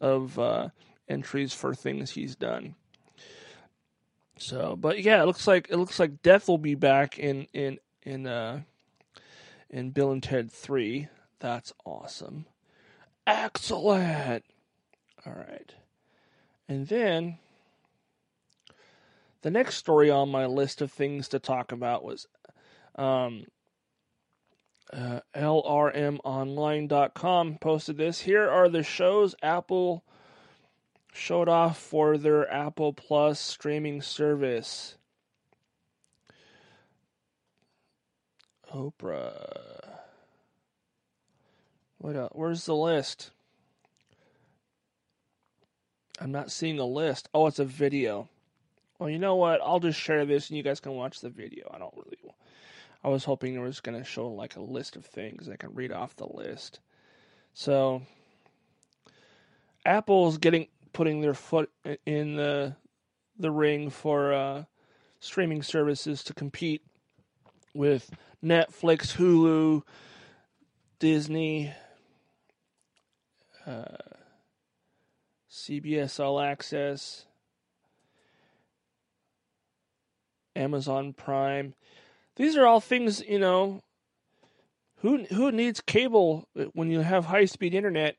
of 0.00 0.38
uh, 0.40 0.68
entries 1.08 1.54
for 1.54 1.72
things 1.72 2.10
he's 2.10 2.34
done. 2.34 2.74
So, 4.38 4.76
but 4.76 5.02
yeah, 5.02 5.22
it 5.22 5.26
looks 5.26 5.46
like 5.46 5.68
it 5.70 5.76
looks 5.76 6.00
like 6.00 6.20
Death 6.22 6.48
will 6.48 6.58
be 6.58 6.74
back 6.74 7.18
in 7.18 7.46
in 7.52 7.78
in 8.02 8.26
uh 8.26 8.62
in 9.70 9.90
Bill 9.90 10.10
and 10.10 10.22
Ted 10.22 10.50
Three. 10.50 11.08
That's 11.38 11.72
awesome. 11.84 12.46
Excellent. 13.26 14.44
All 15.24 15.32
right. 15.32 15.72
And 16.68 16.86
then 16.86 17.38
the 19.42 19.50
next 19.50 19.76
story 19.76 20.10
on 20.10 20.30
my 20.30 20.46
list 20.46 20.82
of 20.82 20.92
things 20.92 21.28
to 21.28 21.38
talk 21.38 21.70
about 21.72 22.04
was 22.04 22.26
um, 22.96 23.44
uh, 24.92 25.20
LRMonline.com 25.34 27.58
posted 27.60 27.96
this. 27.96 28.20
Here 28.20 28.46
are 28.48 28.68
the 28.68 28.82
shows 28.82 29.34
Apple 29.42 30.04
showed 31.12 31.48
off 31.48 31.78
for 31.78 32.18
their 32.18 32.52
Apple 32.52 32.92
Plus 32.92 33.40
streaming 33.40 34.02
service. 34.02 34.96
Oprah. 38.72 39.95
What? 41.98 42.36
Where's 42.36 42.64
the 42.64 42.74
list? 42.74 43.30
I'm 46.20 46.32
not 46.32 46.50
seeing 46.50 46.78
a 46.78 46.86
list. 46.86 47.28
Oh, 47.34 47.46
it's 47.46 47.58
a 47.58 47.64
video. 47.64 48.28
Well, 48.98 49.10
you 49.10 49.18
know 49.18 49.36
what? 49.36 49.60
I'll 49.62 49.80
just 49.80 50.00
share 50.00 50.24
this 50.24 50.48
and 50.48 50.56
you 50.56 50.62
guys 50.62 50.80
can 50.80 50.92
watch 50.92 51.20
the 51.20 51.28
video. 51.28 51.70
I 51.72 51.78
don't 51.78 51.94
really. 51.94 52.16
I 53.04 53.08
was 53.08 53.24
hoping 53.24 53.54
it 53.54 53.60
was 53.60 53.80
going 53.80 53.98
to 53.98 54.04
show 54.04 54.28
like 54.28 54.56
a 54.56 54.60
list 54.60 54.96
of 54.96 55.04
things. 55.04 55.48
I 55.48 55.56
can 55.56 55.74
read 55.74 55.92
off 55.92 56.16
the 56.16 56.26
list. 56.26 56.80
So, 57.54 58.02
Apple's 59.84 60.38
getting 60.38 60.68
putting 60.92 61.20
their 61.20 61.34
foot 61.34 61.70
in 62.06 62.36
the 62.36 62.74
the 63.38 63.50
ring 63.50 63.90
for 63.90 64.32
uh, 64.32 64.64
streaming 65.20 65.62
services 65.62 66.24
to 66.24 66.34
compete 66.34 66.82
with 67.74 68.10
Netflix, 68.42 69.16
Hulu, 69.16 69.82
Disney, 70.98 71.72
uh, 73.66 73.84
CBS 75.50 76.20
All 76.20 76.40
Access, 76.40 77.26
Amazon 80.54 81.12
Prime. 81.12 81.74
These 82.36 82.56
are 82.56 82.66
all 82.66 82.80
things, 82.80 83.22
you 83.26 83.38
know, 83.38 83.82
who 84.98 85.24
who 85.26 85.52
needs 85.52 85.80
cable 85.80 86.48
when 86.72 86.90
you 86.90 87.00
have 87.00 87.26
high 87.26 87.44
speed 87.44 87.74
internet 87.74 88.16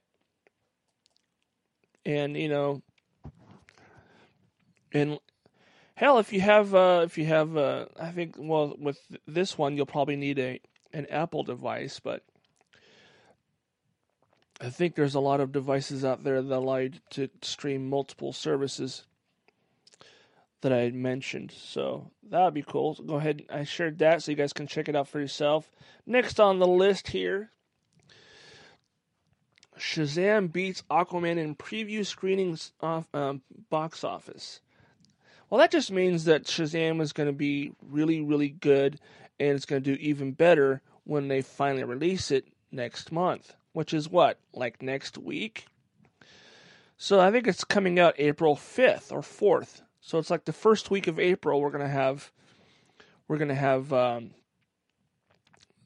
and 2.05 2.37
you 2.37 2.47
know 2.47 2.81
and 4.93 5.19
hell 5.95 6.19
if 6.19 6.31
you 6.31 6.39
have 6.39 6.73
uh 6.73 7.01
if 7.03 7.17
you 7.17 7.25
have 7.25 7.57
uh 7.57 7.85
I 7.99 8.11
think 8.11 8.35
well 8.37 8.75
with 8.79 8.99
this 9.27 9.57
one 9.57 9.75
you'll 9.75 9.85
probably 9.85 10.15
need 10.15 10.39
a 10.39 10.59
an 10.93 11.07
Apple 11.07 11.43
device 11.43 11.99
but 11.99 12.23
I 14.59 14.69
think 14.69 14.95
there's 14.95 15.15
a 15.15 15.19
lot 15.19 15.39
of 15.39 15.51
devices 15.51 16.03
out 16.03 16.23
there 16.23 16.41
that 16.41 16.57
allow 16.57 16.77
you 16.77 16.91
to 17.11 17.29
stream 17.41 17.89
multiple 17.89 18.33
services 18.33 19.03
that 20.61 20.73
I 20.73 20.77
had 20.77 20.95
mentioned. 20.95 21.51
So 21.51 22.09
that 22.29 22.43
would 22.43 22.53
be 22.55 22.63
cool. 22.63 22.95
So 22.95 23.03
go 23.03 23.15
ahead. 23.15 23.43
I 23.49 23.63
shared 23.63 23.99
that 23.99 24.23
so 24.23 24.31
you 24.31 24.37
guys 24.37 24.53
can 24.53 24.65
check 24.65 24.89
it 24.89 24.95
out 24.95 25.07
for 25.07 25.19
yourself. 25.19 25.69
Next 26.05 26.39
on 26.39 26.59
the 26.59 26.67
list 26.67 27.09
here 27.09 27.51
Shazam 29.77 30.51
beats 30.51 30.83
Aquaman 30.89 31.37
in 31.37 31.55
preview 31.55 32.05
screenings 32.05 32.71
off 32.81 33.07
um, 33.13 33.41
box 33.69 34.03
office. 34.03 34.61
Well, 35.49 35.59
that 35.59 35.71
just 35.71 35.91
means 35.91 36.25
that 36.25 36.43
Shazam 36.43 37.01
is 37.01 37.13
going 37.13 37.27
to 37.27 37.33
be 37.33 37.71
really, 37.81 38.21
really 38.21 38.49
good, 38.49 38.99
and 39.39 39.55
it's 39.55 39.65
going 39.65 39.81
to 39.81 39.95
do 39.95 40.01
even 40.01 40.33
better 40.33 40.81
when 41.05 41.27
they 41.27 41.41
finally 41.41 41.83
release 41.83 42.31
it 42.31 42.47
next 42.71 43.11
month, 43.11 43.55
which 43.77 43.93
is 43.93 44.09
what, 44.09 44.39
like 44.55 44.81
next 44.81 45.19
week? 45.19 45.67
So 46.97 47.19
I 47.19 47.29
think 47.29 47.45
it's 47.45 47.63
coming 47.63 47.99
out 47.99 48.15
April 48.17 48.55
5th 48.55 49.11
or 49.11 49.21
4th. 49.21 49.83
So 50.01 50.17
it's 50.17 50.31
like 50.31 50.45
the 50.45 50.51
first 50.51 50.89
week 50.89 51.05
of 51.05 51.19
April. 51.19 51.61
We're 51.61 51.69
gonna 51.69 51.87
have, 51.87 52.31
we're 53.27 53.37
gonna 53.37 53.53
have 53.53 53.93
um, 53.93 54.31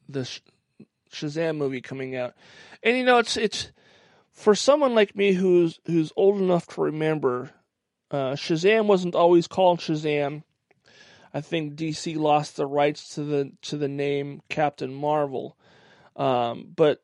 the 0.08 0.22
Shazam 1.12 1.58
movie 1.58 1.82
coming 1.82 2.16
out, 2.16 2.34
and 2.82 2.96
you 2.96 3.04
know 3.04 3.18
it's 3.18 3.36
it's 3.36 3.74
for 4.32 4.56
someone 4.56 4.96
like 4.96 5.14
me 5.14 5.34
who's 5.34 5.82
who's 5.86 6.14
old 6.16 6.40
enough 6.40 6.68
to 6.68 6.82
remember, 6.84 7.50
uh, 8.10 8.36
Shazam 8.36 8.86
wasn't 8.86 9.16
always 9.16 9.48
called 9.48 9.80
Shazam. 9.80 10.44
I 11.34 11.42
think 11.42 11.76
DC 11.76 12.16
lost 12.16 12.56
the 12.56 12.66
rights 12.66 13.16
to 13.16 13.24
the 13.26 13.52
to 13.64 13.76
the 13.76 13.90
name 13.90 14.44
Captain 14.48 14.94
Marvel, 14.94 15.58
um, 16.16 16.72
but 16.74 17.02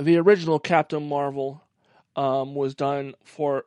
the 0.00 0.16
original 0.16 0.58
Captain 0.58 1.06
Marvel 1.06 1.62
um, 2.16 2.54
was 2.54 2.74
done 2.74 3.14
for 3.24 3.64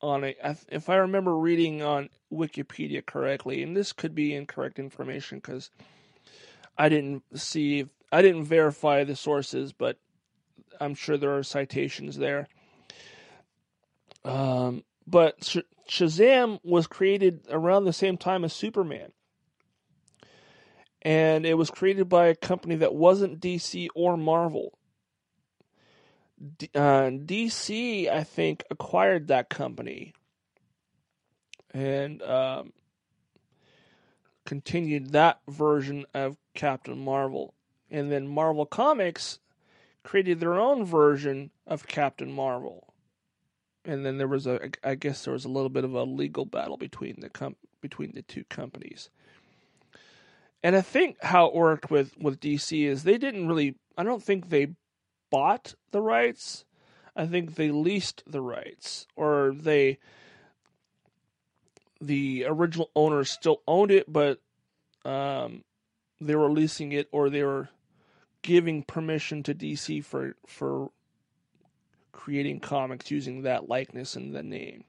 on 0.00 0.24
a. 0.24 0.34
If 0.68 0.88
I 0.88 0.96
remember 0.96 1.36
reading 1.36 1.82
on 1.82 2.08
Wikipedia 2.32 3.04
correctly, 3.04 3.62
and 3.62 3.76
this 3.76 3.92
could 3.92 4.14
be 4.14 4.34
incorrect 4.34 4.78
information 4.78 5.38
because 5.38 5.70
I 6.78 6.88
didn't 6.88 7.22
see, 7.38 7.88
I 8.12 8.22
didn't 8.22 8.44
verify 8.44 9.04
the 9.04 9.16
sources, 9.16 9.72
but 9.72 9.98
I'm 10.80 10.94
sure 10.94 11.16
there 11.16 11.36
are 11.36 11.42
citations 11.42 12.16
there. 12.16 12.48
Um, 14.24 14.84
but 15.06 15.44
Sh- 15.44 15.58
Shazam 15.88 16.60
was 16.64 16.86
created 16.86 17.46
around 17.50 17.84
the 17.84 17.92
same 17.92 18.16
time 18.16 18.44
as 18.44 18.52
Superman. 18.52 19.12
And 21.02 21.46
it 21.46 21.54
was 21.54 21.70
created 21.70 22.08
by 22.08 22.26
a 22.26 22.34
company 22.34 22.74
that 22.76 22.92
wasn't 22.92 23.40
DC 23.40 23.86
or 23.94 24.16
Marvel. 24.16 24.76
D- 26.58 26.70
uh, 26.74 27.10
DC, 27.10 28.10
I 28.10 28.24
think, 28.24 28.64
acquired 28.70 29.28
that 29.28 29.48
company 29.48 30.12
and 31.72 32.22
um, 32.22 32.72
continued 34.44 35.12
that 35.12 35.40
version 35.48 36.06
of 36.14 36.36
Captain 36.54 36.98
Marvel. 36.98 37.54
And 37.90 38.10
then 38.10 38.28
Marvel 38.28 38.66
Comics 38.66 39.38
created 40.02 40.40
their 40.40 40.54
own 40.54 40.84
version 40.84 41.50
of 41.66 41.86
Captain 41.86 42.32
Marvel. 42.32 42.94
And 43.84 44.04
then 44.04 44.18
there 44.18 44.28
was 44.28 44.46
a, 44.46 44.70
I 44.82 44.94
guess 44.94 45.24
there 45.24 45.32
was 45.32 45.44
a 45.44 45.50
little 45.50 45.68
bit 45.68 45.84
of 45.84 45.94
a 45.94 46.04
legal 46.04 46.44
battle 46.44 46.76
between 46.76 47.16
the 47.20 47.28
com- 47.28 47.56
between 47.80 48.12
the 48.14 48.22
two 48.22 48.44
companies. 48.44 49.10
And 50.62 50.74
I 50.74 50.80
think 50.80 51.22
how 51.22 51.46
it 51.46 51.54
worked 51.54 51.90
with 51.90 52.16
with 52.18 52.40
DC 52.40 52.86
is 52.86 53.04
they 53.04 53.18
didn't 53.18 53.46
really, 53.46 53.76
I 53.96 54.02
don't 54.02 54.22
think 54.22 54.48
they 54.48 54.68
bought 55.30 55.74
the 55.90 56.00
rights. 56.00 56.64
I 57.14 57.26
think 57.26 57.54
they 57.54 57.70
leased 57.70 58.22
the 58.26 58.42
rights, 58.42 59.06
or 59.16 59.54
they, 59.54 59.98
the 62.00 62.44
original 62.46 62.90
owners 62.94 63.30
still 63.30 63.62
owned 63.66 63.90
it, 63.90 64.10
but 64.12 64.40
um, 65.04 65.64
they 66.20 66.34
were 66.34 66.50
leasing 66.50 66.92
it, 66.92 67.08
or 67.12 67.30
they 67.30 67.42
were 67.42 67.70
giving 68.42 68.82
permission 68.82 69.42
to 69.42 69.54
DC 69.54 70.04
for 70.04 70.36
for 70.46 70.90
creating 72.12 72.60
comics 72.60 73.10
using 73.10 73.42
that 73.42 73.68
likeness 73.68 74.16
and 74.16 74.34
the 74.34 74.42
name. 74.42 74.84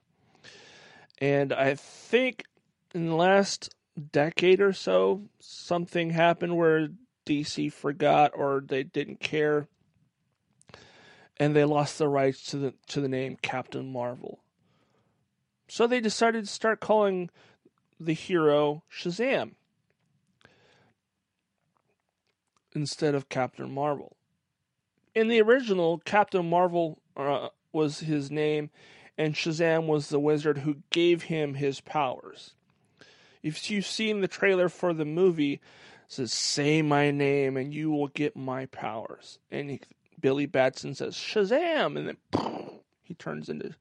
And 1.19 1.51
I 1.51 1.75
think 1.75 2.43
in 2.93 3.07
the 3.07 3.15
last 3.15 3.73
decade 4.11 4.61
or 4.61 4.73
so, 4.73 5.23
something 5.39 6.11
happened 6.11 6.55
where 6.55 6.89
DC 7.25 7.71
forgot 7.73 8.31
or 8.35 8.63
they 8.65 8.83
didn't 8.83 9.19
care 9.19 9.67
and 11.39 11.55
they 11.55 11.65
lost 11.65 11.97
the 11.97 12.07
rights 12.07 12.43
to 12.47 12.57
the 12.57 12.73
to 12.87 13.01
the 13.01 13.09
name 13.09 13.37
Captain 13.41 13.91
Marvel. 13.91 14.39
So 15.67 15.85
they 15.85 15.99
decided 15.99 16.45
to 16.45 16.51
start 16.51 16.79
calling 16.79 17.29
the 17.99 18.13
hero 18.13 18.83
Shazam. 18.91 19.51
instead 22.77 23.15
of 23.15 23.27
Captain 23.27 23.73
Marvel. 23.73 24.15
In 25.13 25.27
the 25.27 25.41
original, 25.41 25.97
Captain 26.05 26.47
Marvel 26.47 26.99
uh, 27.17 27.49
was 27.73 27.99
his 27.99 28.31
name, 28.31 28.69
and 29.17 29.33
Shazam 29.33 29.87
was 29.87 30.09
the 30.09 30.19
wizard 30.19 30.59
who 30.59 30.77
gave 30.91 31.23
him 31.23 31.55
his 31.55 31.81
powers. 31.81 32.53
If 33.41 33.69
you've 33.69 33.87
seen 33.87 34.21
the 34.21 34.27
trailer 34.27 34.69
for 34.69 34.93
the 34.93 35.05
movie, 35.05 35.53
it 35.53 35.59
says, 36.07 36.31
Say 36.31 36.81
my 36.81 37.11
name 37.11 37.57
and 37.57 37.73
you 37.73 37.89
will 37.91 38.07
get 38.09 38.35
my 38.35 38.67
powers. 38.67 39.39
And 39.51 39.71
he, 39.71 39.81
Billy 40.19 40.45
Batson 40.45 40.95
says, 40.95 41.15
Shazam! 41.15 41.97
And 41.97 42.07
then 42.07 42.17
he 43.03 43.13
turns 43.13 43.49
into 43.49 43.75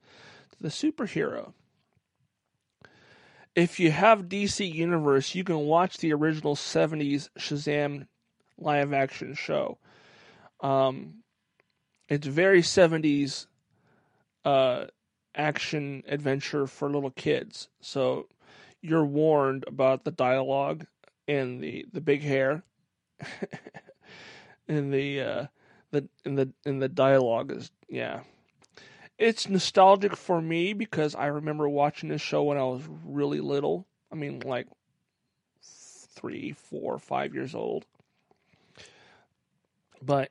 the 0.61 0.69
superhero. 0.69 1.53
If 3.55 3.81
you 3.81 3.91
have 3.91 4.29
DC 4.29 4.71
Universe, 4.71 5.35
you 5.35 5.43
can 5.43 5.61
watch 5.61 5.99
the 5.99 6.13
original 6.13 6.55
70s 6.55 7.31
Shazam 7.39 8.07
live 8.59 8.93
action 8.93 9.35
show. 9.35 9.79
Um, 10.61 11.23
it's 12.09 12.27
very 12.27 12.61
70s 12.61 13.47
uh, 14.45 14.87
action 15.35 16.03
adventure 16.07 16.67
for 16.67 16.91
little 16.91 17.11
kids. 17.11 17.69
So 17.81 18.29
you're 18.83 19.05
warned 19.05 19.65
about 19.67 20.05
the 20.05 20.11
dialogue 20.11 20.87
and 21.27 21.63
the, 21.63 21.87
the 21.93 22.01
big 22.01 22.23
hair 22.23 22.63
and 24.69 24.93
the 24.93 25.21
uh, 25.21 25.47
the 25.91 26.09
and 26.25 26.39
the 26.39 26.53
and 26.65 26.81
the 26.83 26.89
dialogue 26.89 27.53
is 27.53 27.71
yeah. 27.89 28.21
It's 29.19 29.49
nostalgic 29.49 30.15
for 30.15 30.43
me 30.43 30.75
because 30.75 31.15
I 31.15 31.27
remember 31.27 31.69
watching 31.69 32.11
this 32.11 32.21
show 32.21 32.43
when 32.43 32.59
I 32.59 32.65
was 32.65 32.83
really 33.05 33.41
little. 33.41 33.87
I 34.13 34.15
mean, 34.15 34.41
like 34.41 34.67
three, 35.63 36.53
four, 36.53 36.99
five 36.99 37.35
years 37.35 37.55
old. 37.55 37.87
But 40.03 40.31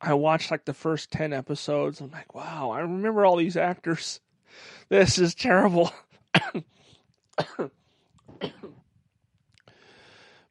I 0.00 0.14
watched 0.14 0.50
like 0.50 0.64
the 0.64 0.74
first 0.74 1.10
10 1.10 1.32
episodes. 1.32 2.00
I'm 2.00 2.10
like, 2.10 2.34
wow, 2.34 2.70
I 2.70 2.80
remember 2.80 3.24
all 3.24 3.36
these 3.36 3.56
actors. 3.56 4.20
This 4.90 5.18
is 5.18 5.34
terrible. 5.34 5.90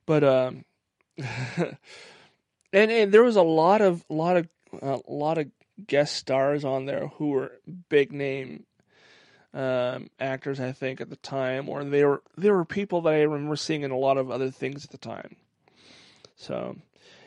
but 0.08 0.24
um 0.24 0.66
and 2.74 2.92
and 2.92 3.12
there 3.12 3.24
was 3.24 3.36
a 3.36 3.42
lot 3.42 3.82
of 3.82 4.04
lot 4.10 4.38
of 4.38 4.48
a 4.82 5.00
lot 5.08 5.38
of 5.38 5.48
guest 5.88 6.16
stars 6.16 6.64
on 6.64 6.86
there 6.86 7.08
who 7.08 7.30
were 7.30 7.52
big 7.90 8.12
name 8.12 8.66
um, 9.54 10.10
actors, 10.20 10.60
I 10.60 10.72
think, 10.72 11.02
at 11.02 11.10
the 11.10 11.18
time, 11.18 11.68
or 11.68 11.84
they 11.84 12.06
were 12.06 12.24
they 12.38 12.52
were 12.52 12.66
people 12.66 13.02
that 13.02 13.14
I 13.14 13.22
remember 13.24 13.56
seeing 13.56 13.84
in 13.84 13.92
a 13.92 13.98
lot 13.98 14.18
of 14.18 14.32
other 14.32 14.50
things 14.50 14.86
at 14.86 14.92
the 14.92 14.98
time. 14.98 15.36
So, 16.36 16.78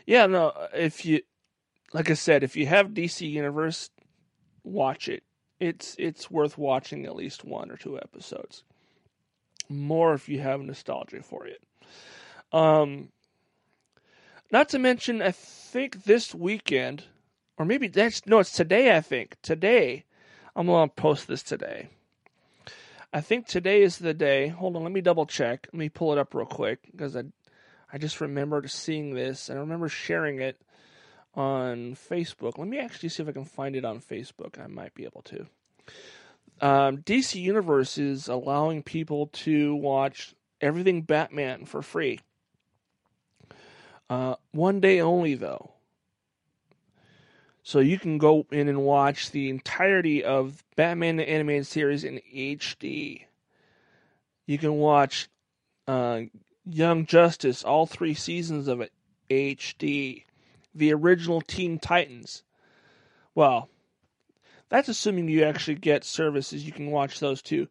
yeah, 0.06 0.26
no, 0.26 0.52
if 0.72 1.04
you, 1.04 1.20
like 1.92 2.10
I 2.10 2.14
said, 2.14 2.42
if 2.42 2.56
you 2.56 2.66
have 2.66 2.88
DC 2.88 3.28
Universe, 3.28 3.90
watch 4.62 5.08
it. 5.08 5.22
It's 5.60 5.94
it's 5.98 6.30
worth 6.30 6.58
watching 6.58 7.04
at 7.04 7.14
least 7.14 7.44
one 7.44 7.70
or 7.70 7.76
two 7.76 7.98
episodes. 7.98 8.64
More 9.68 10.14
if 10.14 10.28
you 10.28 10.40
have 10.40 10.60
nostalgia 10.60 11.22
for 11.22 11.46
it. 11.46 11.62
Um, 12.52 13.10
not 14.50 14.68
to 14.70 14.78
mention, 14.78 15.22
I 15.22 15.32
think 15.32 16.04
this 16.04 16.34
weekend, 16.34 17.04
or 17.56 17.64
maybe 17.64 17.88
that's 17.88 18.26
no, 18.26 18.40
it's 18.40 18.52
today. 18.52 18.96
I 18.96 19.00
think 19.00 19.36
today. 19.42 20.04
I'm 20.56 20.66
gonna 20.66 20.88
post 20.88 21.26
this 21.26 21.42
today. 21.42 21.88
I 23.12 23.20
think 23.20 23.46
today 23.46 23.82
is 23.82 23.98
the 23.98 24.14
day. 24.14 24.48
Hold 24.48 24.76
on, 24.76 24.82
let 24.82 24.92
me 24.92 25.00
double 25.00 25.26
check. 25.26 25.68
Let 25.72 25.78
me 25.78 25.88
pull 25.88 26.12
it 26.12 26.18
up 26.18 26.34
real 26.34 26.46
quick 26.46 26.80
because 26.90 27.16
I, 27.16 27.24
I 27.92 27.98
just 27.98 28.20
remembered 28.20 28.70
seeing 28.70 29.14
this 29.14 29.48
and 29.48 29.58
I 29.58 29.60
remember 29.60 29.88
sharing 29.88 30.40
it 30.40 30.60
on 31.34 31.94
Facebook. 31.94 32.58
Let 32.58 32.68
me 32.68 32.78
actually 32.78 33.08
see 33.08 33.22
if 33.22 33.28
I 33.28 33.32
can 33.32 33.44
find 33.44 33.76
it 33.76 33.84
on 33.84 34.00
Facebook. 34.00 34.60
I 34.62 34.66
might 34.66 34.94
be 34.94 35.04
able 35.04 35.22
to. 35.22 35.46
Um, 36.60 36.98
DC 36.98 37.40
Universe 37.40 37.98
is 37.98 38.28
allowing 38.28 38.82
people 38.82 39.28
to 39.28 39.74
watch 39.74 40.34
everything 40.60 41.02
Batman 41.02 41.66
for 41.66 41.82
free. 41.82 42.20
Uh, 44.08 44.36
one 44.52 44.80
day 44.80 45.00
only, 45.00 45.34
though. 45.34 45.72
So 47.62 47.78
you 47.80 47.98
can 47.98 48.18
go 48.18 48.46
in 48.50 48.68
and 48.68 48.82
watch 48.82 49.30
the 49.30 49.48
entirety 49.48 50.22
of 50.22 50.62
Batman 50.76 51.16
the 51.16 51.28
Animated 51.28 51.66
Series 51.66 52.04
in 52.04 52.20
HD. 52.34 53.24
You 54.46 54.58
can 54.58 54.74
watch 54.74 55.28
uh, 55.88 56.22
Young 56.66 57.06
Justice, 57.06 57.64
all 57.64 57.86
three 57.86 58.12
seasons 58.12 58.68
of 58.68 58.82
it, 58.82 58.92
HD. 59.30 60.24
The 60.74 60.92
original 60.92 61.40
Teen 61.40 61.78
Titans. 61.78 62.42
Well, 63.34 63.70
that's 64.68 64.88
assuming 64.88 65.28
you 65.28 65.44
actually 65.44 65.76
get 65.76 66.04
services. 66.04 66.66
You 66.66 66.72
can 66.72 66.90
watch 66.90 67.20
those 67.20 67.40
too. 67.40 67.68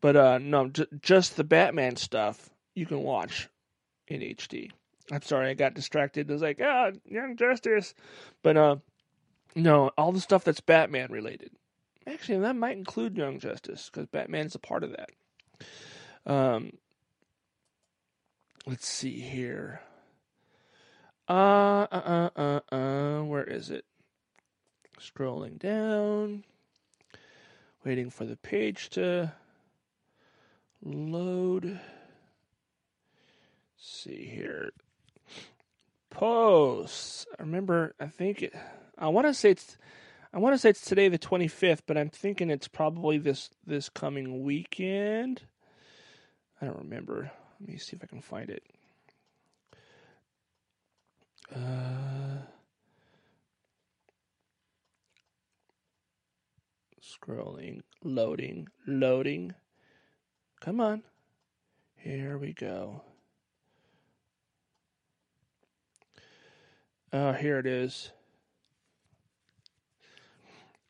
But 0.00 0.16
uh, 0.16 0.38
no, 0.38 0.68
j- 0.68 0.86
just 1.00 1.36
the 1.36 1.44
Batman 1.44 1.96
stuff 1.96 2.50
you 2.74 2.86
can 2.86 3.02
watch 3.02 3.48
in 4.08 4.20
HD. 4.20 4.70
I'm 5.10 5.22
sorry, 5.22 5.50
I 5.50 5.54
got 5.54 5.74
distracted. 5.74 6.30
I 6.30 6.32
was 6.32 6.42
like, 6.42 6.60
ah, 6.62 6.90
Young 7.06 7.36
Justice. 7.36 7.94
But 8.42 8.56
uh, 8.56 8.76
no, 9.54 9.90
all 9.96 10.12
the 10.12 10.20
stuff 10.20 10.44
that's 10.44 10.60
Batman 10.60 11.10
related. 11.10 11.50
Actually, 12.06 12.38
that 12.40 12.56
might 12.56 12.76
include 12.76 13.16
Young 13.16 13.38
Justice 13.38 13.90
because 13.90 14.06
Batman's 14.06 14.54
a 14.54 14.58
part 14.58 14.84
of 14.84 14.92
that. 14.92 15.10
Um, 16.26 16.72
let's 18.66 18.86
see 18.86 19.20
here. 19.20 19.80
Uh, 21.28 21.86
uh, 21.92 22.30
uh, 22.36 22.40
uh, 22.40 22.74
uh, 22.74 23.22
where 23.24 23.44
is 23.44 23.70
it? 23.70 23.84
Scrolling 24.98 25.58
down, 25.58 26.44
waiting 27.84 28.10
for 28.10 28.24
the 28.24 28.36
page 28.36 28.88
to 28.90 29.32
load. 30.82 31.64
Let's 31.64 31.80
see 33.76 34.26
here. 34.26 34.72
Posts. 36.10 37.26
I 37.38 37.42
remember, 37.42 37.94
I 38.00 38.06
think 38.06 38.42
it 38.42 38.54
I 38.98 39.08
want 39.08 39.26
to 39.26 39.34
say 39.34 39.50
it's 39.50 39.76
I 40.32 40.38
want 40.38 40.54
to 40.54 40.58
say 40.58 40.70
it's 40.70 40.82
today 40.84 41.08
the 41.08 41.18
25th, 41.18 41.82
but 41.86 41.96
I'm 41.96 42.10
thinking 42.10 42.50
it's 42.50 42.68
probably 42.68 43.18
this 43.18 43.50
this 43.66 43.88
coming 43.88 44.42
weekend. 44.42 45.42
I 46.60 46.66
don't 46.66 46.78
remember. 46.78 47.30
Let 47.60 47.68
me 47.68 47.76
see 47.78 47.96
if 47.96 48.02
I 48.02 48.06
can 48.06 48.20
find 48.20 48.50
it. 48.50 48.62
Uh, 51.54 52.42
scrolling, 57.00 57.80
loading, 58.02 58.68
loading. 58.86 59.54
Come 60.60 60.80
on. 60.80 61.02
Here 61.96 62.36
we 62.36 62.52
go. 62.52 63.02
Oh, 67.12 67.32
here 67.32 67.58
it 67.58 67.66
is. 67.66 68.12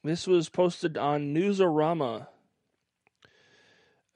This 0.03 0.27
was 0.27 0.49
posted 0.49 0.97
on 0.97 1.35
Newsarama. 1.35 2.27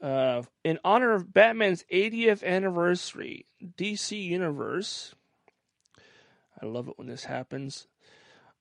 Uh, 0.01 0.43
in 0.65 0.81
honor 0.85 1.13
of 1.13 1.33
Batman's 1.33 1.85
80th 1.93 2.43
anniversary, 2.43 3.47
DC 3.63 4.21
Universe. 4.21 5.15
I 6.61 6.67
love 6.67 6.89
it 6.89 6.99
when 6.99 7.07
this 7.07 7.25
happens. 7.25 7.87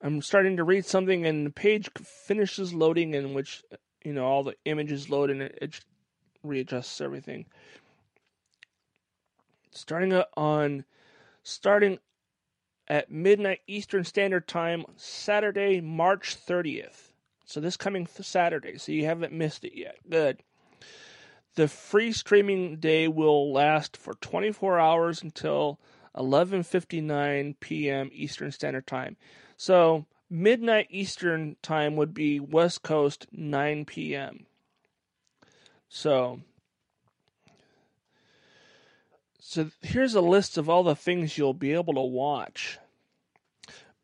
I'm 0.04 0.22
starting 0.22 0.58
to 0.58 0.64
read 0.64 0.86
something, 0.86 1.26
and 1.26 1.48
the 1.48 1.52
page 1.52 1.90
finishes 1.96 2.76
loading, 2.76 3.16
in 3.16 3.34
which 3.34 3.64
you 4.04 4.14
know 4.14 4.26
all 4.26 4.44
the 4.44 4.56
images 4.66 5.10
load, 5.10 5.32
and 5.32 5.42
it, 5.42 5.58
it 5.62 5.80
readjusts 6.44 7.02
everything. 7.02 7.46
Starting 9.72 10.14
on, 10.36 10.86
starting 11.44 11.98
at 12.92 13.10
midnight 13.10 13.62
Eastern 13.68 14.04
Standard 14.04 14.50
Time, 14.50 14.84
Saturday, 14.98 15.80
March 15.80 16.36
30th. 16.46 17.14
So 17.46 17.62
this 17.62 17.78
coming 17.78 18.06
Saturday, 18.06 18.78
so 18.78 18.92
you 18.92 19.06
haven't 19.06 19.32
missed 19.32 19.64
it 19.64 19.78
yet. 19.80 19.96
Good. 20.10 20.44
The 21.56 21.70
free 21.70 22.12
streaming 22.12 22.82
day 22.82 23.08
will 23.08 23.54
last 23.54 23.96
for 23.96 24.16
24 24.16 24.78
hours 24.78 25.24
until 25.24 25.80
11:59 26.18 27.56
p.m. 27.62 28.10
Eastern 28.12 28.52
Standard 28.52 28.88
Time. 28.88 29.16
So 29.56 30.06
midnight 30.30 30.88
Eastern 30.90 31.56
Time 31.62 31.96
would 31.96 32.14
be 32.14 32.42
West 32.42 32.84
Coast 32.84 33.26
9 33.32 33.86
p.m. 33.86 34.48
So 35.88 36.42
so 39.44 39.72
here's 39.82 40.14
a 40.14 40.22
list 40.22 40.58
of 40.60 40.70
all 40.70 40.84
the 40.84 40.96
things 40.96 41.36
you'll 41.36 41.56
be 41.56 41.74
able 41.74 41.96
to 41.96 42.02
watch. 42.02 42.78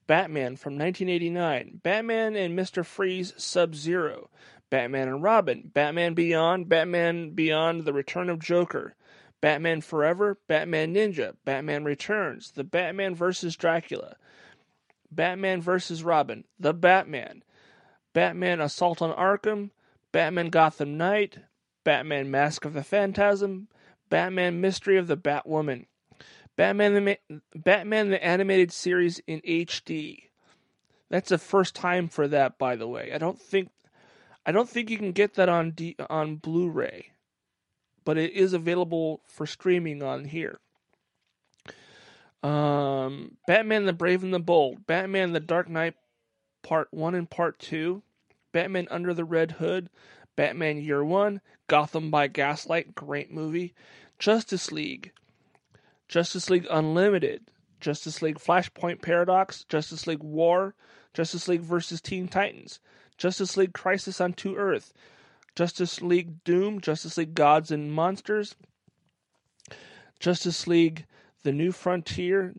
Batman 0.07 0.55
from 0.55 0.73
1989, 0.73 1.81
Batman 1.83 2.35
and 2.35 2.57
Mr. 2.57 2.83
Freeze 2.83 3.33
Sub 3.37 3.75
Zero, 3.75 4.31
Batman 4.71 5.07
and 5.07 5.21
Robin, 5.21 5.69
Batman 5.71 6.15
Beyond, 6.15 6.67
Batman 6.67 7.35
Beyond 7.35 7.85
The 7.85 7.93
Return 7.93 8.31
of 8.31 8.39
Joker, 8.39 8.95
Batman 9.39 9.81
Forever, 9.81 10.39
Batman 10.47 10.95
Ninja, 10.95 11.35
Batman 11.45 11.83
Returns, 11.83 12.51
The 12.51 12.63
Batman 12.63 13.13
vs. 13.13 13.55
Dracula, 13.55 14.15
Batman 15.11 15.61
vs. 15.61 16.03
Robin, 16.03 16.45
The 16.59 16.73
Batman, 16.73 17.43
Batman 18.13 18.59
Assault 18.59 19.03
on 19.03 19.13
Arkham, 19.13 19.69
Batman 20.11 20.49
Gotham 20.49 20.97
Knight, 20.97 21.37
Batman 21.83 22.31
Mask 22.31 22.65
of 22.65 22.73
the 22.73 22.83
Phantasm, 22.83 23.67
Batman 24.09 24.61
Mystery 24.61 24.97
of 24.97 25.07
the 25.07 25.17
Batwoman, 25.17 25.85
Batman 26.55 26.93
the 26.93 27.17
Batman 27.55 28.09
the 28.09 28.23
animated 28.23 28.71
series 28.71 29.19
in 29.27 29.41
HD. 29.41 30.23
That's 31.09 31.29
the 31.29 31.37
first 31.37 31.75
time 31.75 32.07
for 32.07 32.27
that, 32.27 32.57
by 32.57 32.75
the 32.75 32.87
way. 32.87 33.11
I 33.13 33.17
don't 33.17 33.39
think 33.39 33.69
I 34.45 34.51
don't 34.51 34.69
think 34.69 34.89
you 34.89 34.97
can 34.97 35.11
get 35.11 35.35
that 35.35 35.49
on 35.49 35.71
D, 35.71 35.95
on 36.09 36.37
Blu-ray, 36.37 37.11
but 38.05 38.17
it 38.17 38.31
is 38.33 38.53
available 38.53 39.21
for 39.27 39.45
streaming 39.45 40.01
on 40.01 40.25
here. 40.25 40.59
Um, 42.43 43.37
Batman 43.45 43.85
the 43.85 43.93
Brave 43.93 44.23
and 44.23 44.33
the 44.33 44.39
Bold, 44.39 44.87
Batman 44.87 45.33
the 45.33 45.39
Dark 45.39 45.69
Knight 45.69 45.95
Part 46.63 46.89
1 46.91 47.15
and 47.15 47.29
Part 47.29 47.59
2, 47.59 48.01
Batman 48.51 48.87
Under 48.89 49.13
the 49.13 49.25
Red 49.25 49.51
Hood, 49.53 49.89
Batman 50.37 50.77
Year 50.77 51.03
1, 51.03 51.41
Gotham 51.67 52.09
by 52.09 52.27
Gaslight, 52.27 52.95
great 52.95 53.29
movie, 53.29 53.73
Justice 54.19 54.71
League, 54.71 55.11
Justice 56.07 56.49
League 56.49 56.67
Unlimited, 56.69 57.51
Justice 57.81 58.21
League 58.21 58.39
Flashpoint 58.39 59.01
Paradox, 59.01 59.65
Justice 59.65 60.07
League 60.07 60.23
War, 60.23 60.75
Justice 61.13 61.47
League 61.49 61.61
vs. 61.61 61.99
Teen 61.99 62.27
Titans, 62.27 62.79
Justice 63.17 63.57
League 63.57 63.73
Crisis 63.73 64.21
on 64.21 64.31
Two 64.31 64.55
Earth, 64.55 64.93
Justice 65.55 66.01
League 66.01 66.43
Doom, 66.43 66.79
Justice 66.79 67.17
League 67.17 67.33
Gods 67.35 67.71
and 67.71 67.91
Monsters, 67.91 68.55
Justice 70.19 70.67
League 70.67 71.05
The 71.43 71.51
New 71.51 71.71
Frontier, 71.71 72.53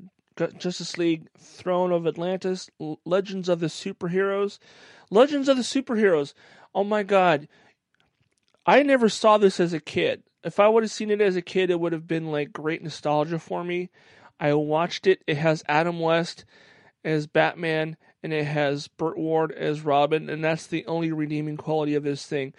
Justice 0.58 0.98
League, 0.98 1.28
Throne 1.38 1.92
of 1.92 2.06
Atlantis, 2.06 2.70
Legends 3.04 3.48
of 3.48 3.60
the 3.60 3.66
Superheroes, 3.66 4.58
Legends 5.10 5.48
of 5.48 5.56
the 5.56 5.62
Superheroes. 5.62 6.34
Oh 6.74 6.84
my 6.84 7.02
God, 7.02 7.48
I 8.68 8.82
never 8.82 9.08
saw 9.08 9.38
this 9.38 9.60
as 9.60 9.72
a 9.72 9.80
kid. 9.80 10.24
If 10.44 10.60
I 10.60 10.68
would 10.68 10.82
have 10.82 10.90
seen 10.90 11.10
it 11.10 11.22
as 11.22 11.36
a 11.36 11.42
kid, 11.42 11.70
it 11.70 11.80
would 11.80 11.94
have 11.94 12.06
been 12.06 12.30
like 12.30 12.52
great 12.52 12.82
nostalgia 12.82 13.38
for 13.38 13.64
me. 13.64 13.88
I 14.38 14.52
watched 14.52 15.06
it. 15.06 15.24
It 15.26 15.38
has 15.38 15.64
Adam 15.66 16.00
West 16.00 16.44
as 17.02 17.26
Batman 17.26 17.96
and 18.22 18.30
it 18.30 18.44
has 18.44 18.86
Burt 18.86 19.16
Ward 19.16 19.52
as 19.52 19.80
Robin, 19.80 20.28
and 20.28 20.44
that's 20.44 20.66
the 20.66 20.84
only 20.84 21.12
redeeming 21.12 21.56
quality 21.56 21.94
of 21.94 22.02
this 22.02 22.26
thing. 22.26 22.52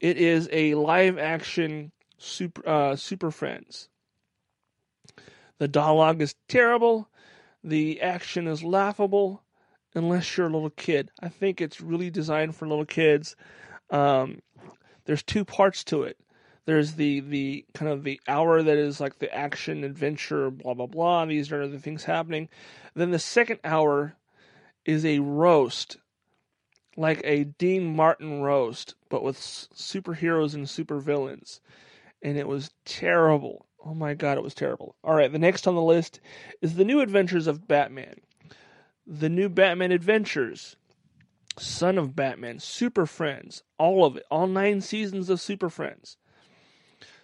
It 0.00 0.18
is 0.18 0.50
a 0.52 0.74
live 0.74 1.16
action 1.16 1.92
super 2.18 2.68
uh, 2.68 2.94
Super 2.96 3.30
Friends. 3.30 3.88
The 5.58 5.68
dialogue 5.68 6.20
is 6.20 6.34
terrible. 6.46 7.08
The 7.62 8.02
action 8.02 8.48
is 8.48 8.62
laughable, 8.62 9.42
unless 9.94 10.36
you're 10.36 10.48
a 10.48 10.52
little 10.52 10.68
kid. 10.68 11.10
I 11.20 11.30
think 11.30 11.62
it's 11.62 11.80
really 11.80 12.10
designed 12.10 12.54
for 12.54 12.68
little 12.68 12.84
kids. 12.84 13.34
Um, 13.88 14.40
there's 15.04 15.22
two 15.22 15.44
parts 15.44 15.84
to 15.84 16.02
it. 16.02 16.18
There's 16.66 16.92
the 16.92 17.20
the 17.20 17.66
kind 17.74 17.90
of 17.90 18.04
the 18.04 18.20
hour 18.26 18.62
that 18.62 18.78
is 18.78 19.00
like 19.00 19.18
the 19.18 19.32
action 19.34 19.84
adventure, 19.84 20.50
blah 20.50 20.74
blah 20.74 20.86
blah. 20.86 21.26
These 21.26 21.52
are 21.52 21.68
the 21.68 21.78
things 21.78 22.04
happening. 22.04 22.48
Then 22.94 23.10
the 23.10 23.18
second 23.18 23.60
hour 23.64 24.16
is 24.84 25.04
a 25.04 25.18
roast, 25.18 25.98
like 26.96 27.20
a 27.24 27.44
Dean 27.44 27.94
Martin 27.94 28.40
roast, 28.40 28.94
but 29.08 29.22
with 29.22 29.38
superheroes 29.38 30.54
and 30.54 30.66
supervillains. 30.66 31.60
And 32.22 32.38
it 32.38 32.48
was 32.48 32.70
terrible. 32.86 33.66
Oh 33.84 33.94
my 33.94 34.14
god, 34.14 34.38
it 34.38 34.44
was 34.44 34.54
terrible. 34.54 34.96
All 35.04 35.14
right, 35.14 35.30
the 35.30 35.38
next 35.38 35.66
on 35.66 35.74
the 35.74 35.82
list 35.82 36.20
is 36.62 36.76
The 36.76 36.84
New 36.84 37.00
Adventures 37.00 37.46
of 37.46 37.68
Batman. 37.68 38.20
The 39.06 39.28
New 39.28 39.50
Batman 39.50 39.92
Adventures. 39.92 40.76
Son 41.58 41.98
of 41.98 42.16
Batman, 42.16 42.58
Super 42.58 43.06
Friends, 43.06 43.62
all 43.78 44.04
of 44.04 44.16
it, 44.16 44.24
all 44.30 44.46
nine 44.46 44.80
seasons 44.80 45.30
of 45.30 45.40
Super 45.40 45.70
Friends. 45.70 46.16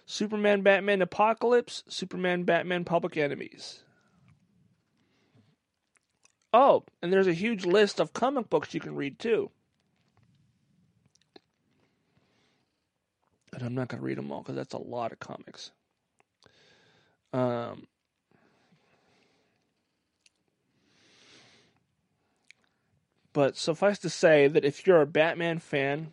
Superman 0.05 0.61
Batman 0.61 1.01
Apocalypse, 1.01 1.83
Superman 1.87 2.43
Batman 2.43 2.83
Public 2.83 3.17
Enemies. 3.17 3.83
Oh, 6.53 6.83
and 7.01 7.11
there's 7.13 7.27
a 7.27 7.33
huge 7.33 7.65
list 7.65 7.99
of 7.99 8.13
comic 8.13 8.49
books 8.49 8.73
you 8.73 8.79
can 8.79 8.95
read 8.95 9.19
too. 9.19 9.51
And 13.53 13.63
I'm 13.63 13.75
not 13.75 13.89
going 13.89 13.99
to 13.99 14.05
read 14.05 14.17
them 14.17 14.31
all 14.31 14.41
because 14.41 14.55
that's 14.55 14.73
a 14.73 14.77
lot 14.77 15.11
of 15.11 15.19
comics. 15.19 15.71
Um, 17.33 17.87
but 23.33 23.57
suffice 23.57 23.99
to 23.99 24.09
say 24.09 24.47
that 24.47 24.65
if 24.65 24.85
you're 24.85 25.01
a 25.01 25.07
Batman 25.07 25.59
fan 25.59 26.11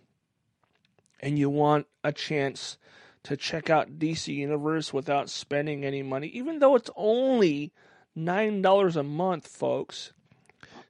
and 1.20 1.38
you 1.38 1.50
want 1.50 1.86
a 2.04 2.12
chance 2.12 2.78
to 3.24 3.36
check 3.36 3.68
out 3.68 3.98
DC 3.98 4.32
Universe 4.32 4.92
without 4.92 5.28
spending 5.28 5.84
any 5.84 6.02
money, 6.02 6.28
even 6.28 6.60
though 6.60 6.76
it's 6.76 6.90
only 6.96 7.72
$9 8.16 8.96
a 8.96 9.02
month, 9.02 9.46
folks, 9.46 10.12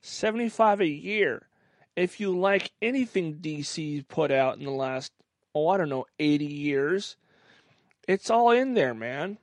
75 0.03 0.81
a 0.81 0.87
year. 0.87 1.47
If 1.97 2.21
you 2.21 2.39
like 2.39 2.71
anything 2.81 3.37
DC 3.37 4.07
put 4.09 4.31
out 4.31 4.59
in 4.59 4.65
the 4.65 4.71
last, 4.71 5.13
oh, 5.55 5.69
I 5.69 5.77
don't 5.77 5.89
know, 5.89 6.07
80 6.19 6.45
years, 6.45 7.17
it's 8.07 8.31
all 8.31 8.51
in 8.51 8.75
there, 8.75 8.95
man. 8.95 9.39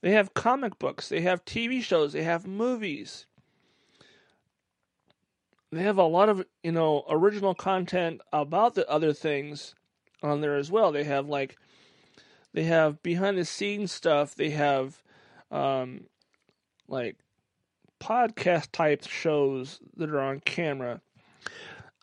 They 0.00 0.10
have 0.10 0.34
comic 0.34 0.78
books, 0.80 1.08
they 1.08 1.20
have 1.20 1.44
TV 1.44 1.80
shows, 1.82 2.12
they 2.12 2.24
have 2.24 2.46
movies. 2.46 3.26
They 5.72 5.82
have 5.84 5.98
a 5.98 6.04
lot 6.04 6.28
of, 6.28 6.44
you 6.62 6.70
know, 6.70 7.04
original 7.08 7.54
content 7.54 8.20
about 8.30 8.74
the 8.74 8.88
other 8.88 9.14
things 9.14 9.74
on 10.22 10.42
there 10.42 10.56
as 10.56 10.70
well. 10.70 10.92
They 10.92 11.04
have 11.04 11.28
like 11.28 11.56
they 12.52 12.64
have 12.64 13.02
behind 13.02 13.38
the 13.38 13.46
scenes 13.46 13.90
stuff. 13.90 14.34
They 14.34 14.50
have 14.50 15.02
um 15.50 16.04
like 16.88 17.16
podcast 18.00 18.72
type 18.72 19.06
shows 19.08 19.80
that 19.96 20.10
are 20.10 20.20
on 20.20 20.40
camera. 20.40 21.00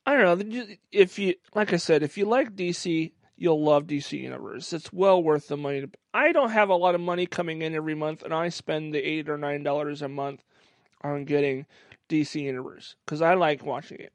I 0.06 0.18
don't 0.18 0.50
know. 0.50 0.66
If 0.92 1.20
you, 1.20 1.36
like 1.54 1.72
I 1.72 1.78
said, 1.78 2.02
if 2.02 2.18
you 2.18 2.26
like 2.26 2.56
DC, 2.56 3.12
you'll 3.38 3.64
love 3.64 3.86
DC 3.86 4.20
Universe. 4.20 4.74
It's 4.74 4.92
well 4.92 5.22
worth 5.22 5.48
the 5.48 5.58
money. 5.58 5.86
I 6.14 6.32
don't 6.32 6.50
have 6.50 6.70
a 6.70 6.76
lot 6.76 6.96
of 6.96 7.02
money 7.02 7.28
coming 7.28 7.62
in 7.62 7.76
every 7.76 7.94
month, 7.94 8.24
and 8.24 8.34
I 8.34 8.50
spend 8.50 8.94
the 8.94 9.08
eight 9.08 9.30
or 9.30 9.38
nine 9.38 9.62
dollars 9.62 10.02
a 10.02 10.10
month 10.10 10.44
on 11.04 11.26
getting 11.26 11.68
DC 12.10 12.42
Universe 12.42 12.96
because 13.06 13.22
I 13.22 13.36
like 13.36 13.66
watching 13.66 14.00
it. 14.00 14.14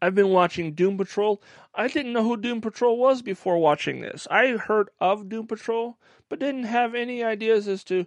I've 0.00 0.14
been 0.14 0.28
watching 0.28 0.74
Doom 0.74 0.98
Patrol. 0.98 1.42
I 1.74 1.88
didn't 1.88 2.12
know 2.12 2.22
who 2.22 2.36
Doom 2.36 2.60
Patrol 2.60 2.98
was 2.98 3.22
before 3.22 3.58
watching 3.58 4.00
this. 4.00 4.28
I 4.30 4.48
heard 4.50 4.90
of 5.00 5.28
Doom 5.28 5.46
Patrol, 5.46 5.96
but 6.28 6.38
didn't 6.38 6.64
have 6.64 6.94
any 6.94 7.24
ideas 7.24 7.66
as 7.66 7.82
to 7.84 8.06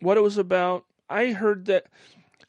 what 0.00 0.16
it 0.16 0.22
was 0.22 0.36
about, 0.36 0.84
I 1.08 1.32
heard 1.32 1.64
that 1.66 1.86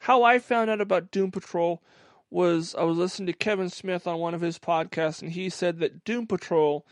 how 0.00 0.22
I 0.22 0.38
found 0.38 0.70
out 0.70 0.80
about 0.80 1.10
Doom 1.10 1.30
Patrol 1.30 1.82
was 2.30 2.74
I 2.76 2.82
was 2.82 2.98
listening 2.98 3.26
to 3.26 3.32
Kevin 3.32 3.70
Smith 3.70 4.06
on 4.06 4.18
one 4.18 4.34
of 4.34 4.40
his 4.40 4.58
podcasts, 4.58 5.22
and 5.22 5.32
he 5.32 5.48
said 5.48 5.78
that 5.78 6.04
Doom 6.04 6.26
Patrol 6.26 6.86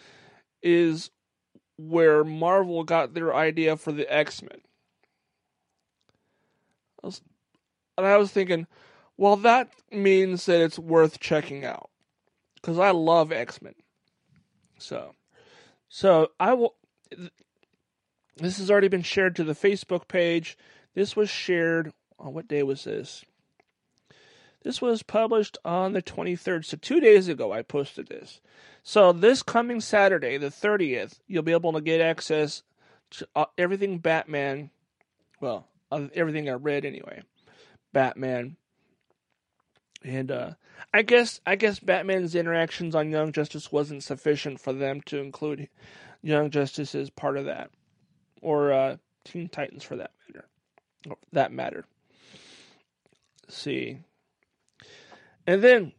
is 0.62 1.10
where 1.76 2.24
Marvel 2.24 2.84
got 2.84 3.14
their 3.14 3.34
idea 3.34 3.76
for 3.76 3.92
the 3.92 4.10
X 4.12 4.42
Men. 4.42 4.60
And 7.96 8.06
I 8.06 8.16
was 8.16 8.30
thinking, 8.30 8.66
well, 9.16 9.36
that 9.36 9.70
means 9.90 10.46
that 10.46 10.60
it's 10.60 10.78
worth 10.78 11.20
checking 11.20 11.64
out 11.64 11.90
because 12.56 12.78
I 12.78 12.90
love 12.90 13.30
X 13.32 13.62
Men. 13.62 13.74
So, 14.78 15.14
so 15.88 16.30
I 16.40 16.54
will. 16.54 16.74
This 18.36 18.58
has 18.58 18.70
already 18.70 18.88
been 18.88 19.02
shared 19.02 19.36
to 19.36 19.44
the 19.44 19.52
Facebook 19.52 20.08
page. 20.08 20.58
This 20.94 21.14
was 21.14 21.30
shared 21.30 21.92
on 22.18 22.34
what 22.34 22.48
day 22.48 22.62
was 22.62 22.84
this? 22.84 23.24
This 24.64 24.80
was 24.80 25.02
published 25.02 25.58
on 25.64 25.92
the 25.92 26.02
23rd, 26.02 26.64
so 26.64 26.78
two 26.78 26.98
days 26.98 27.28
ago 27.28 27.52
I 27.52 27.62
posted 27.62 28.08
this. 28.08 28.40
So 28.82 29.12
this 29.12 29.42
coming 29.42 29.80
Saturday, 29.80 30.38
the 30.38 30.48
30th, 30.48 31.20
you'll 31.26 31.42
be 31.42 31.52
able 31.52 31.74
to 31.74 31.82
get 31.82 32.00
access 32.00 32.62
to 33.10 33.28
uh, 33.36 33.44
everything 33.58 33.98
Batman. 33.98 34.70
Well, 35.38 35.68
uh, 35.92 36.08
everything 36.14 36.48
I 36.48 36.54
read 36.54 36.86
anyway. 36.86 37.22
Batman. 37.94 38.56
And 40.04 40.30
uh, 40.30 40.50
I 40.92 41.00
guess 41.00 41.40
I 41.46 41.56
guess 41.56 41.78
Batman's 41.78 42.34
interactions 42.34 42.94
on 42.94 43.10
Young 43.10 43.32
Justice 43.32 43.72
wasn't 43.72 44.02
sufficient 44.02 44.60
for 44.60 44.74
them 44.74 45.00
to 45.06 45.18
include 45.18 45.70
Young 46.22 46.50
Justice 46.50 46.94
as 46.94 47.08
part 47.08 47.38
of 47.38 47.46
that, 47.46 47.70
or 48.42 48.70
uh, 48.70 48.96
Teen 49.24 49.48
Titans 49.48 49.82
for 49.82 49.96
that 49.96 50.10
matter 50.28 50.46
that 51.32 51.52
matter. 51.52 51.84
Let's 53.44 53.56
see. 53.56 53.98
And 55.46 55.62
then, 55.62 55.92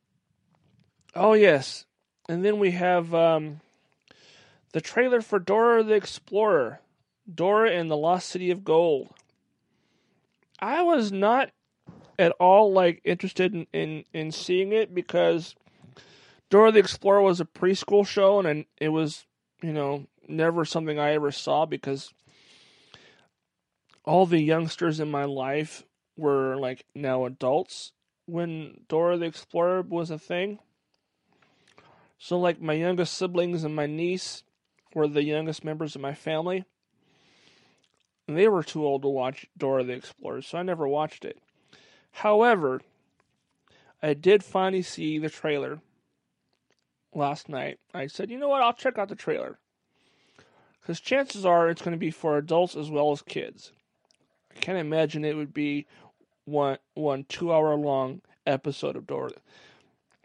oh 1.15 1.34
yes, 1.34 1.86
and 2.27 2.43
then 2.43 2.60
we 2.60 2.71
have 2.71 3.13
um, 3.13 3.62
the 4.73 4.81
trailer 4.81 5.21
for 5.21 5.39
Dora 5.39 5.84
the 5.84 5.93
Explorer, 5.93 6.79
Dora 7.34 7.71
and 7.71 7.89
the 7.89 7.97
Lost 7.97 8.29
City 8.29 8.51
of 8.51 8.63
Gold. 8.63 9.10
I 10.60 10.81
was 10.81 11.12
not 11.12 11.51
at 12.17 12.32
all 12.34 12.71
like 12.71 13.01
interested 13.04 13.54
in, 13.54 13.67
in, 13.73 14.06
in 14.13 14.32
seeing 14.32 14.71
it 14.71 14.93
because 14.93 15.56
Dora 16.49 16.71
the 16.71 16.80
Explorer 16.80 17.21
was 17.21 17.39
a 17.39 17.45
preschool 17.45 18.06
show 18.06 18.39
and 18.39 18.65
it 18.78 18.89
was, 18.89 19.25
you 19.62 19.73
know, 19.73 20.06
never 20.28 20.65
something 20.65 20.99
I 20.99 21.13
ever 21.13 21.32
saw 21.32 21.65
because 21.65 22.13
all 24.04 24.25
the 24.25 24.39
youngsters 24.39 24.99
in 24.99 25.10
my 25.10 25.25
life 25.25 25.84
were 26.17 26.56
like 26.56 26.86
now 26.93 27.25
adults 27.25 27.91
when 28.25 28.82
Dora 28.88 29.17
the 29.17 29.25
Explorer 29.25 29.82
was 29.82 30.10
a 30.10 30.19
thing. 30.19 30.60
So, 32.17 32.39
like, 32.39 32.62
my 32.62 32.73
youngest 32.73 33.13
siblings 33.13 33.63
and 33.63 33.75
my 33.75 33.86
niece 33.86 34.43
were 34.93 35.08
the 35.08 35.23
youngest 35.23 35.63
members 35.63 35.95
of 35.95 36.01
my 36.01 36.13
family. 36.13 36.63
And 38.28 38.38
they 38.38 38.47
were 38.47 38.63
too 38.63 38.86
old 38.86 39.04
to 39.04 39.10
watch 39.10 39.45
Dora 39.58 39.84
the 39.84 39.93
Explorer, 39.93 40.41
so 40.41 40.58
I 40.58 40.63
never 40.63 40.88
watched 40.88 41.25
it. 41.25 41.39
However, 42.15 42.82
I 44.01 44.13
did 44.13 44.41
finally 44.41 44.84
see 44.84 45.17
the 45.17 45.30
trailer 45.30 45.82
last 47.13 47.49
night. 47.49 47.78
I 47.93 48.08
said, 48.08 48.30
you 48.30 48.38
know 48.38 48.47
what, 48.47 48.62
I'll 48.62 48.71
check 48.71 48.97
out 48.97 49.10
the 49.10 49.15
trailer. 49.15 49.60
Because 50.80 51.01
chances 51.01 51.45
are 51.45 51.67
it's 51.67 51.82
going 51.82 51.91
to 51.91 51.99
be 51.99 52.12
for 52.12 52.38
adults 52.38 52.78
as 52.78 52.89
well 52.89 53.12
as 53.12 53.21
kids. 53.21 53.73
I 54.49 54.60
can't 54.62 54.78
imagine 54.78 55.25
it 55.25 55.36
would 55.36 55.54
be 55.54 55.88
one 56.45 56.78
one 56.93 57.25
two 57.25 57.51
hour 57.51 57.75
long 57.75 58.21
episode 58.45 58.95
of 58.95 59.08
Dora 59.08 59.32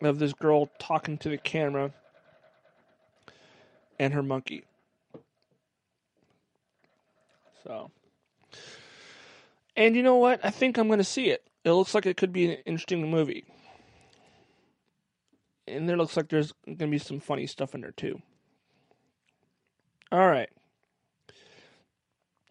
of 0.00 0.20
this 0.20 0.33
girl 0.33 0.70
talking 0.79 1.18
to 1.18 1.29
the 1.29 1.38
camera 1.38 1.92
and 3.98 4.14
her 4.14 4.22
monkey. 4.22 4.62
So 7.64 7.90
And 9.74 9.96
you 9.96 10.05
know 10.05 10.16
what? 10.16 10.38
I 10.44 10.50
think 10.50 10.79
I'm 10.79 10.87
going 10.87 10.98
to 10.98 11.05
see 11.05 11.31
it. 11.31 11.49
It 11.64 11.73
looks 11.73 11.94
like 11.94 12.07
it 12.07 12.16
could 12.16 12.33
be 12.33 12.46
an 12.46 12.59
interesting 12.64 13.11
movie. 13.11 13.44
And 15.68 15.88
there 15.88 15.96
looks 15.96 16.16
like 16.16 16.29
there's 16.29 16.53
going 16.64 16.79
to 16.79 16.87
be 16.88 16.99
some 16.99 17.20
funny 17.20 17.46
stuff 17.46 17.75
in 17.75 17.83
there 17.83 17.92
too. 17.92 18.20
All 20.11 20.29
right. 20.29 20.49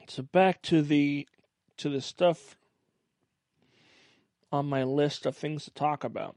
So 0.07 0.23
back 0.23 0.61
to 0.63 0.81
the 0.81 1.27
to 1.77 1.89
the 1.89 2.01
stuff 2.01 2.55
on 4.51 4.65
my 4.67 4.83
list 4.83 5.25
of 5.25 5.35
things 5.35 5.65
to 5.65 5.71
talk 5.71 6.03
about. 6.03 6.35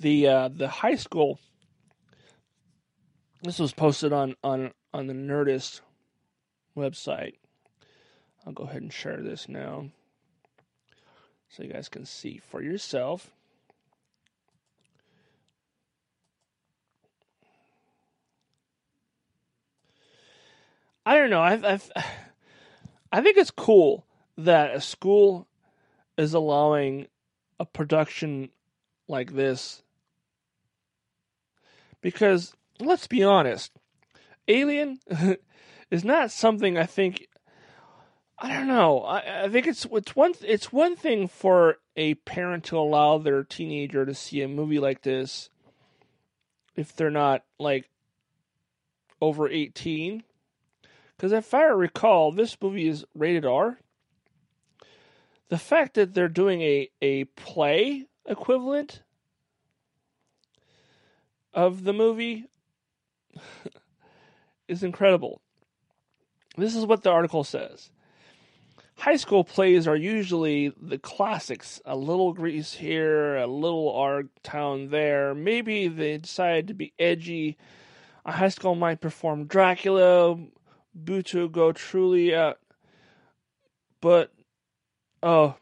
The 0.00 0.26
uh, 0.26 0.48
the 0.48 0.68
high 0.68 0.96
school. 0.96 1.38
This 3.42 3.58
was 3.58 3.72
posted 3.72 4.12
on 4.12 4.34
on 4.42 4.72
on 4.92 5.06
the 5.06 5.14
Nerdist 5.14 5.80
website. 6.76 7.34
I'll 8.46 8.52
go 8.52 8.64
ahead 8.64 8.82
and 8.82 8.92
share 8.92 9.20
this 9.22 9.48
now 9.48 9.86
so 11.48 11.62
you 11.62 11.72
guys 11.72 11.88
can 11.88 12.06
see 12.06 12.38
for 12.38 12.62
yourself. 12.62 13.30
I 21.04 21.14
don't 21.14 21.30
know. 21.30 21.40
I 21.42 21.54
I 21.54 21.80
I 23.12 23.20
think 23.20 23.36
it's 23.36 23.50
cool 23.50 24.06
that 24.38 24.74
a 24.74 24.80
school 24.80 25.46
is 26.16 26.32
allowing 26.32 27.08
a 27.60 27.66
production 27.66 28.48
like 29.08 29.34
this 29.34 29.82
because 32.00 32.54
let's 32.80 33.06
be 33.06 33.22
honest, 33.22 33.72
Alien 34.48 35.00
is 35.90 36.04
not 36.04 36.30
something 36.30 36.78
I 36.78 36.86
think. 36.86 37.28
I 38.42 38.52
don't 38.52 38.66
know. 38.66 39.02
I, 39.02 39.44
I 39.44 39.48
think 39.48 39.68
it's 39.68 39.86
it's 39.92 40.16
one 40.16 40.34
it's 40.42 40.72
one 40.72 40.96
thing 40.96 41.28
for 41.28 41.76
a 41.96 42.14
parent 42.14 42.64
to 42.64 42.78
allow 42.78 43.18
their 43.18 43.44
teenager 43.44 44.04
to 44.04 44.14
see 44.14 44.42
a 44.42 44.48
movie 44.48 44.80
like 44.80 45.02
this 45.02 45.48
if 46.74 46.96
they're 46.96 47.08
not 47.08 47.44
like 47.60 47.88
over 49.20 49.48
eighteen 49.48 50.24
because 51.22 51.30
if 51.30 51.54
I 51.54 51.66
recall, 51.66 52.32
this 52.32 52.56
movie 52.60 52.88
is 52.88 53.04
rated 53.14 53.44
R. 53.46 53.78
The 55.50 55.58
fact 55.58 55.94
that 55.94 56.14
they're 56.14 56.26
doing 56.26 56.62
a, 56.62 56.90
a 57.00 57.24
play 57.24 58.06
equivalent 58.26 59.02
of 61.54 61.84
the 61.84 61.92
movie 61.92 62.46
is 64.68 64.82
incredible. 64.82 65.40
This 66.56 66.74
is 66.74 66.84
what 66.84 67.04
the 67.04 67.10
article 67.10 67.44
says. 67.44 67.92
High 68.96 69.16
school 69.16 69.42
plays 69.42 69.88
are 69.88 69.96
usually 69.96 70.72
the 70.80 70.98
classics 70.98 71.80
a 71.84 71.96
little 71.96 72.32
Grease 72.32 72.74
here, 72.74 73.36
a 73.36 73.46
little 73.46 73.94
our 73.96 74.24
town 74.42 74.90
there. 74.90 75.34
Maybe 75.34 75.88
they 75.88 76.18
decide 76.18 76.68
to 76.68 76.74
be 76.74 76.92
edgy. 76.98 77.56
A 78.24 78.32
high 78.32 78.48
school 78.48 78.74
might 78.74 79.00
perform 79.00 79.46
Dracula, 79.46 80.38
Buto 80.96 81.50
go 81.50 81.72
truly 81.72 82.34
out. 82.34 82.58
But, 84.00 84.32
oh, 85.22 85.56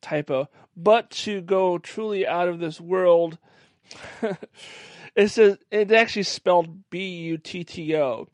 typo. 0.00 0.48
But 0.76 1.10
to 1.10 1.40
go 1.40 1.78
truly 1.78 2.26
out 2.26 2.48
of 2.48 2.58
this 2.58 2.80
world. 2.80 3.38
it 5.16 5.28
says 5.28 5.58
it 5.70 5.92
actually 5.92 6.22
spelled 6.24 6.90
B 6.90 7.06
U 7.06 7.38
T 7.38 7.64
T 7.64 7.96
O. 7.96 8.28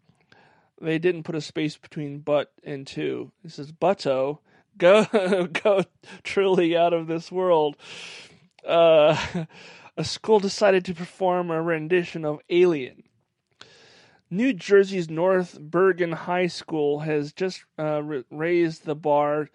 They 0.81 0.99
didn't 0.99 1.25
put 1.25 1.35
a 1.35 1.41
space 1.41 1.77
between 1.77 2.21
but 2.21 2.53
and 2.63 2.87
to. 2.89 3.33
It 3.45 3.53
says 3.53 3.73
butto 3.73 4.39
go 4.79 5.05
go 5.53 5.85
truly 6.23 6.77
out 6.77 6.93
of 6.93 7.07
this 7.07 7.31
world. 7.31 7.77
Uh, 8.67 9.45
a 9.97 10.05
school 10.05 10.39
decided 10.39 10.85
to 10.85 10.95
perform 10.95 11.51
a 11.51 11.61
rendition 11.61 12.25
of 12.25 12.41
Alien. 12.49 13.03
New 14.31 14.53
Jersey's 14.53 15.09
North 15.09 15.59
Bergen 15.59 16.13
High 16.13 16.49
School 16.49 17.01
has 17.01 17.33
just 17.33 17.65
uh, 17.79 18.03
raised 18.31 18.85
the 18.85 18.95
bar 18.95 19.49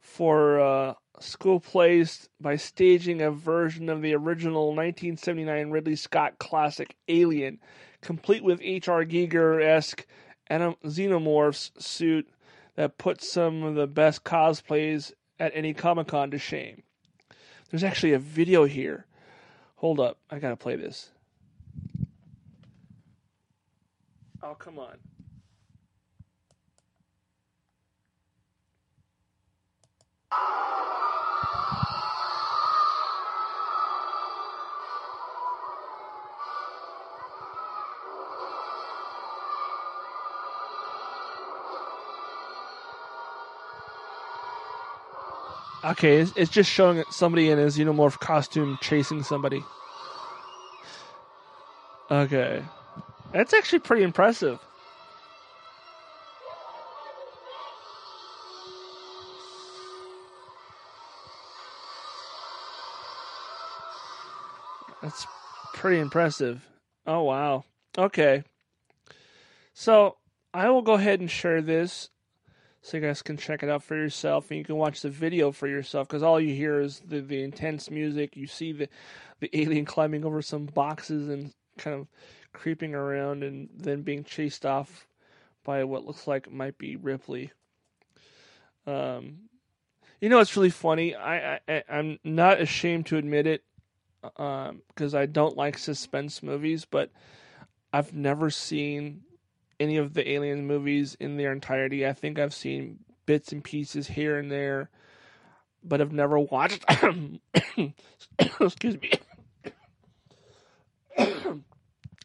for 0.00 0.60
uh, 0.60 0.94
school 1.20 1.60
plays 1.60 2.28
by 2.40 2.56
staging 2.56 3.22
a 3.22 3.30
version 3.30 3.88
of 3.88 4.02
the 4.02 4.14
original 4.14 4.68
1979 4.68 5.70
Ridley 5.70 5.96
Scott 5.96 6.38
classic 6.38 6.96
Alien, 7.06 7.60
complete 8.00 8.42
with 8.42 8.60
H.R. 8.60 9.04
Giger 9.04 9.62
esque 9.62 10.04
xenomorphs 10.50 11.80
suit 11.80 12.28
that 12.76 12.98
puts 12.98 13.30
some 13.30 13.62
of 13.62 13.74
the 13.74 13.86
best 13.86 14.24
cosplays 14.24 15.12
at 15.40 15.52
any 15.54 15.74
Comic 15.74 16.08
Con 16.08 16.30
to 16.30 16.38
shame. 16.38 16.82
There's 17.70 17.84
actually 17.84 18.12
a 18.12 18.18
video 18.18 18.64
here. 18.64 19.06
Hold 19.76 20.00
up, 20.00 20.18
I 20.30 20.38
gotta 20.38 20.56
play 20.56 20.76
this. 20.76 21.10
Oh, 24.42 24.54
come 24.54 24.78
on. 24.78 24.98
Okay, 45.88 46.18
it's, 46.18 46.32
it's 46.36 46.50
just 46.50 46.70
showing 46.70 47.02
somebody 47.10 47.48
in 47.48 47.56
his 47.56 47.78
xenomorph 47.78 48.18
costume 48.18 48.78
chasing 48.82 49.22
somebody. 49.22 49.64
Okay. 52.10 52.62
That's 53.32 53.54
actually 53.54 53.78
pretty 53.78 54.02
impressive. 54.02 54.58
That's 65.00 65.26
pretty 65.72 66.00
impressive. 66.00 66.66
Oh, 67.06 67.22
wow. 67.22 67.64
Okay. 67.96 68.42
So 69.72 70.16
I 70.52 70.68
will 70.68 70.82
go 70.82 70.94
ahead 70.94 71.20
and 71.20 71.30
share 71.30 71.62
this 71.62 72.10
so 72.88 72.96
you 72.96 73.02
guys 73.02 73.20
can 73.20 73.36
check 73.36 73.62
it 73.62 73.68
out 73.68 73.82
for 73.82 73.96
yourself 73.96 74.50
and 74.50 74.56
you 74.56 74.64
can 74.64 74.76
watch 74.76 75.02
the 75.02 75.10
video 75.10 75.52
for 75.52 75.68
yourself 75.68 76.08
because 76.08 76.22
all 76.22 76.40
you 76.40 76.54
hear 76.54 76.80
is 76.80 77.02
the, 77.06 77.20
the 77.20 77.42
intense 77.42 77.90
music. 77.90 78.34
You 78.34 78.46
see 78.46 78.72
the, 78.72 78.88
the 79.40 79.50
alien 79.52 79.84
climbing 79.84 80.24
over 80.24 80.40
some 80.40 80.64
boxes 80.64 81.28
and 81.28 81.52
kind 81.76 82.00
of 82.00 82.06
creeping 82.54 82.94
around 82.94 83.42
and 83.42 83.68
then 83.76 84.00
being 84.00 84.24
chased 84.24 84.64
off 84.64 85.06
by 85.64 85.84
what 85.84 86.06
looks 86.06 86.26
like 86.26 86.50
might 86.50 86.78
be 86.78 86.96
Ripley. 86.96 87.52
Um, 88.86 89.40
you 90.22 90.30
know, 90.30 90.40
it's 90.40 90.56
really 90.56 90.70
funny. 90.70 91.14
I, 91.14 91.60
I 91.68 91.82
I'm 91.90 92.18
not 92.24 92.58
ashamed 92.58 93.04
to 93.08 93.18
admit 93.18 93.46
it 93.46 93.64
because 94.22 95.14
um, 95.14 95.20
I 95.20 95.26
don't 95.26 95.58
like 95.58 95.76
suspense 95.76 96.42
movies, 96.42 96.86
but 96.86 97.10
I've 97.92 98.14
never 98.14 98.48
seen 98.48 99.24
any 99.80 99.96
of 99.96 100.14
the 100.14 100.28
Alien 100.30 100.66
movies 100.66 101.16
in 101.20 101.36
their 101.36 101.52
entirety. 101.52 102.06
I 102.06 102.12
think 102.12 102.38
I've 102.38 102.54
seen 102.54 103.00
bits 103.26 103.52
and 103.52 103.62
pieces 103.62 104.08
here 104.08 104.38
and 104.38 104.50
there, 104.50 104.90
but 105.84 106.00
I've 106.00 106.12
never 106.12 106.38
watched. 106.38 106.84
excuse 108.60 109.00
me. 109.00 109.12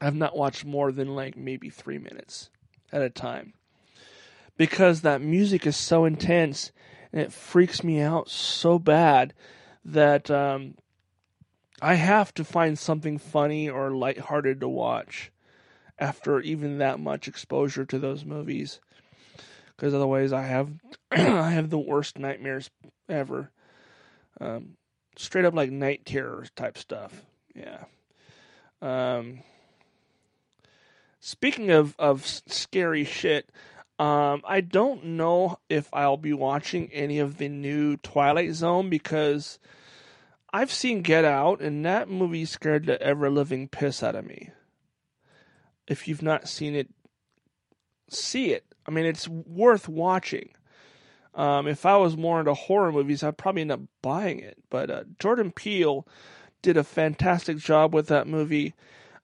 I've 0.02 0.16
not 0.16 0.36
watched 0.36 0.66
more 0.66 0.92
than 0.92 1.16
like 1.16 1.38
maybe 1.38 1.70
three 1.70 1.98
minutes 1.98 2.50
at 2.92 3.02
a 3.02 3.10
time 3.10 3.54
because 4.58 5.02
that 5.02 5.22
music 5.22 5.66
is 5.66 5.76
so 5.76 6.06
intense 6.06 6.72
and 7.12 7.22
it 7.22 7.34
freaks 7.34 7.84
me 7.84 8.02
out 8.02 8.30
so 8.30 8.80
bad 8.80 9.34
that 9.86 10.30
um, 10.32 10.76
I 11.82 11.96
have 11.96 12.34
to 12.36 12.44
find 12.44 12.78
something 12.78 13.18
funny 13.18 13.70
or 13.70 13.92
lighthearted 13.92 14.60
to 14.62 14.70
watch 14.70 15.32
after 16.04 16.40
even 16.42 16.80
that 16.80 17.00
much 17.00 17.28
exposure 17.28 17.86
to 17.86 17.98
those 17.98 18.26
movies 18.26 18.80
because 19.76 19.94
otherwise 19.94 20.34
I 20.34 20.44
have 20.44 20.70
I 21.12 21.52
have 21.52 21.70
the 21.70 21.80
worst 21.80 22.20
nightmares 22.20 22.70
ever. 23.08 23.52
Um, 24.42 24.78
straight 25.18 25.46
up 25.46 25.54
like 25.54 25.72
night 25.72 26.06
terrors 26.06 26.52
type 26.56 26.78
stuff. 26.78 27.24
Yeah. 27.56 27.86
Um, 28.82 29.40
Speaking 31.26 31.72
of, 31.72 31.96
of 31.98 32.26
scary 32.28 33.06
shit, 33.06 33.50
um, 33.98 34.42
I 34.46 34.60
don't 34.60 35.06
know 35.06 35.58
if 35.70 35.88
I'll 35.94 36.18
be 36.18 36.34
watching 36.34 36.92
any 36.92 37.20
of 37.20 37.38
the 37.38 37.48
new 37.48 37.96
Twilight 37.96 38.52
Zone 38.56 38.90
because 38.90 39.58
I've 40.52 40.70
seen 40.70 41.02
Get 41.02 41.24
Out, 41.24 41.62
and 41.62 41.86
that 41.86 42.10
movie 42.10 42.44
scared 42.44 42.88
the 42.88 43.02
ever 43.02 43.30
living 43.30 43.70
piss 43.70 44.04
out 44.04 44.16
of 44.16 44.26
me. 44.26 44.50
If 45.88 46.08
you've 46.08 46.22
not 46.22 46.48
seen 46.48 46.76
it, 46.76 46.90
see 48.10 48.54
it. 48.54 48.66
I 48.88 48.92
mean, 48.92 49.06
it's 49.06 49.28
worth 49.28 49.88
watching. 49.88 50.50
Um, 51.36 51.68
if 51.68 51.86
I 51.86 51.98
was 51.98 52.16
more 52.16 52.40
into 52.40 52.54
horror 52.54 52.92
movies, 52.92 53.24
I'd 53.24 53.38
probably 53.38 53.62
end 53.62 53.72
up 53.72 53.82
buying 54.02 54.40
it. 54.40 54.58
But 54.70 54.92
uh, 54.92 55.04
Jordan 55.20 55.52
Peele 55.52 56.08
did 56.62 56.78
a 56.78 56.84
fantastic 56.84 57.58
job 57.58 57.94
with 57.94 58.08
that 58.08 58.28
movie. 58.28 58.74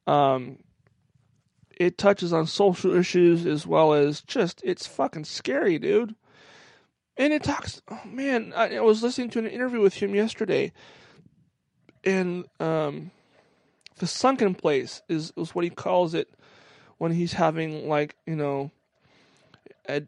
Um, 0.08 0.58
it 1.80 1.98
touches 1.98 2.34
on 2.34 2.48
social 2.48 2.94
issues 2.94 3.46
as 3.46 3.66
well 3.66 3.94
as 3.94 4.22
just 4.22 4.62
it's 4.64 4.88
fucking 4.88 5.26
scary, 5.26 5.80
dude. 5.80 6.16
And 7.16 7.34
it 7.34 7.44
talks. 7.44 7.82
Oh 7.90 8.02
man, 8.06 8.54
I, 8.56 8.78
I 8.78 8.82
was 8.82 9.04
listening 9.04 9.30
to 9.32 9.40
an 9.40 9.48
interview 9.48 9.82
with 9.82 9.96
him 9.96 10.16
yesterday, 10.16 10.72
and 12.04 12.46
um, 12.60 13.12
the 14.00 14.08
sunken 14.08 14.56
place 14.56 15.02
is 15.08 15.32
is 15.38 15.54
what 15.54 15.64
he 15.64 15.70
calls 15.70 16.14
it 16.14 16.30
when 16.98 17.12
he's 17.12 17.34
having 17.34 17.88
like 17.88 18.16
you 18.26 18.36
know 18.36 18.72
a 19.88 20.02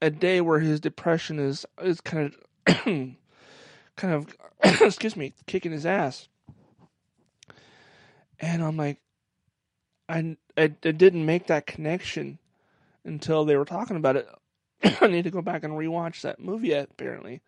a 0.00 0.10
day 0.10 0.40
where 0.40 0.60
his 0.60 0.80
depression 0.80 1.38
is 1.38 1.66
is 1.82 2.00
kind 2.00 2.32
of 2.66 2.84
kind 2.84 3.16
of 4.14 4.36
excuse 4.80 5.16
me 5.16 5.34
kicking 5.46 5.72
his 5.72 5.86
ass. 5.86 6.28
And 8.38 8.62
i'm 8.62 8.76
like 8.76 8.98
I, 10.08 10.36
I, 10.58 10.64
I 10.64 10.66
didn't 10.90 11.24
make 11.24 11.46
that 11.46 11.66
connection 11.66 12.38
until 13.04 13.44
they 13.44 13.56
were 13.56 13.64
talking 13.64 13.96
about 13.96 14.16
it. 14.16 14.28
I 15.00 15.06
need 15.06 15.24
to 15.24 15.30
go 15.30 15.40
back 15.40 15.64
and 15.64 15.72
rewatch 15.72 16.20
that 16.20 16.38
movie 16.38 16.72
apparently. 16.72 17.40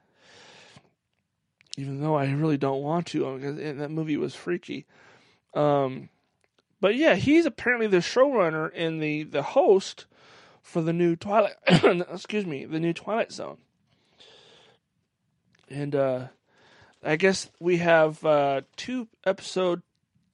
Even 1.77 2.01
though 2.01 2.15
i 2.15 2.31
really 2.31 2.57
don't 2.57 2.83
want 2.83 3.09
to 3.09 3.37
because 3.37 3.57
that 3.57 3.91
movie 3.91 4.17
was 4.17 4.35
freaky 4.35 4.87
um 5.55 6.09
but 6.85 6.97
yeah, 6.97 7.15
he's 7.15 7.47
apparently 7.47 7.87
the 7.87 7.97
showrunner 7.97 8.71
and 8.75 9.03
the 9.03 9.23
the 9.23 9.43
host 9.43 10.05
for 10.61 10.83
the 10.83 10.93
new 10.93 11.17
Twilight. 11.17 11.55
excuse 11.67 12.45
me, 12.45 12.67
the 12.67 12.79
new 12.79 12.93
Twilight 12.93 13.33
Zone. 13.33 13.57
And 15.71 15.95
uh, 15.95 16.27
I 17.03 17.17
guess 17.17 17.51
we 17.59 17.79
have 17.79 18.23
uh, 18.23 18.63
two 18.77 19.09
episode 19.25 19.81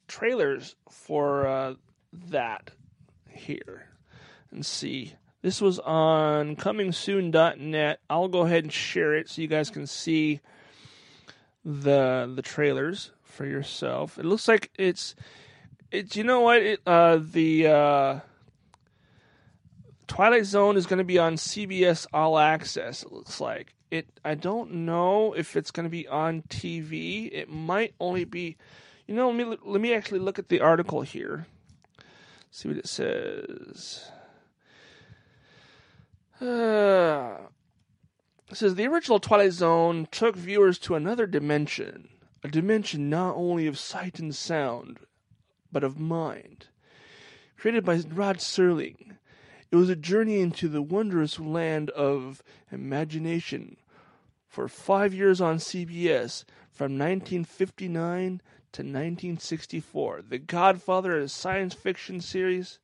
trailers 0.08 0.74
for 0.88 1.46
uh, 1.46 1.74
that 2.30 2.72
here. 3.28 3.86
And 4.50 4.66
see. 4.66 5.14
This 5.42 5.60
was 5.60 5.78
on 5.78 6.56
comingsoon.net. 6.56 8.00
I'll 8.10 8.26
go 8.26 8.40
ahead 8.40 8.64
and 8.64 8.72
share 8.72 9.14
it 9.14 9.28
so 9.28 9.40
you 9.40 9.46
guys 9.46 9.70
can 9.70 9.86
see 9.86 10.40
the 11.64 12.30
the 12.34 12.42
trailers 12.42 13.12
for 13.40 13.46
yourself. 13.46 14.18
It 14.18 14.26
looks 14.26 14.46
like 14.48 14.70
it's 14.78 15.14
it's 15.90 16.14
you 16.14 16.24
know 16.24 16.42
what 16.42 16.60
it, 16.60 16.80
uh, 16.86 17.20
the 17.22 17.68
uh, 17.68 18.20
Twilight 20.06 20.44
Zone 20.44 20.76
is 20.76 20.84
going 20.84 20.98
to 20.98 21.04
be 21.04 21.18
on 21.18 21.36
CBS 21.36 22.06
All 22.12 22.38
Access. 22.38 23.02
It 23.02 23.10
looks 23.10 23.40
like 23.40 23.72
it. 23.90 24.06
I 24.22 24.34
don't 24.34 24.84
know 24.84 25.32
if 25.32 25.56
it's 25.56 25.70
going 25.70 25.84
to 25.84 25.90
be 25.90 26.06
on 26.06 26.42
TV. 26.50 27.30
It 27.32 27.48
might 27.48 27.94
only 27.98 28.26
be. 28.26 28.58
You 29.06 29.14
know, 29.14 29.30
let 29.30 29.48
me 29.48 29.56
let 29.64 29.80
me 29.80 29.94
actually 29.94 30.20
look 30.20 30.38
at 30.38 30.50
the 30.50 30.60
article 30.60 31.00
here. 31.00 31.46
See 32.50 32.68
what 32.68 32.76
it 32.76 32.88
says. 32.88 34.10
Uh, 36.42 37.38
it 38.50 38.56
says 38.58 38.74
the 38.74 38.86
original 38.86 39.18
Twilight 39.18 39.52
Zone 39.52 40.08
took 40.10 40.36
viewers 40.36 40.78
to 40.80 40.94
another 40.94 41.26
dimension, 41.26 42.10
a 42.42 42.48
dimension 42.48 43.10
not 43.10 43.36
only 43.36 43.66
of 43.66 43.78
sight 43.78 44.18
and 44.18 44.34
sound, 44.34 45.00
but 45.70 45.84
of 45.84 45.98
mind. 45.98 46.66
Created 47.56 47.84
by 47.84 47.96
Rod 47.96 48.38
Serling, 48.38 49.16
it 49.70 49.76
was 49.76 49.88
a 49.88 49.96
journey 49.96 50.40
into 50.40 50.68
the 50.68 50.82
wondrous 50.82 51.38
land 51.38 51.90
of 51.90 52.42
imagination 52.72 53.76
for 54.48 54.66
five 54.66 55.14
years 55.14 55.40
on 55.40 55.58
CBS 55.58 56.44
from 56.70 56.98
1959 56.98 58.40
to 58.72 58.82
1964. 58.82 60.22
The 60.28 60.38
Godfather 60.38 61.18
of 61.18 61.30
science 61.30 61.74
fiction 61.74 62.20
series 62.20 62.78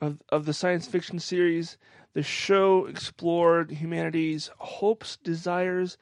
of, 0.00 0.22
of 0.28 0.46
the 0.46 0.54
science 0.54 0.86
fiction 0.86 1.18
series, 1.18 1.76
the 2.12 2.22
show 2.22 2.86
explored 2.86 3.70
humanity's 3.70 4.50
hopes, 4.58 5.16
desires, 5.16 5.98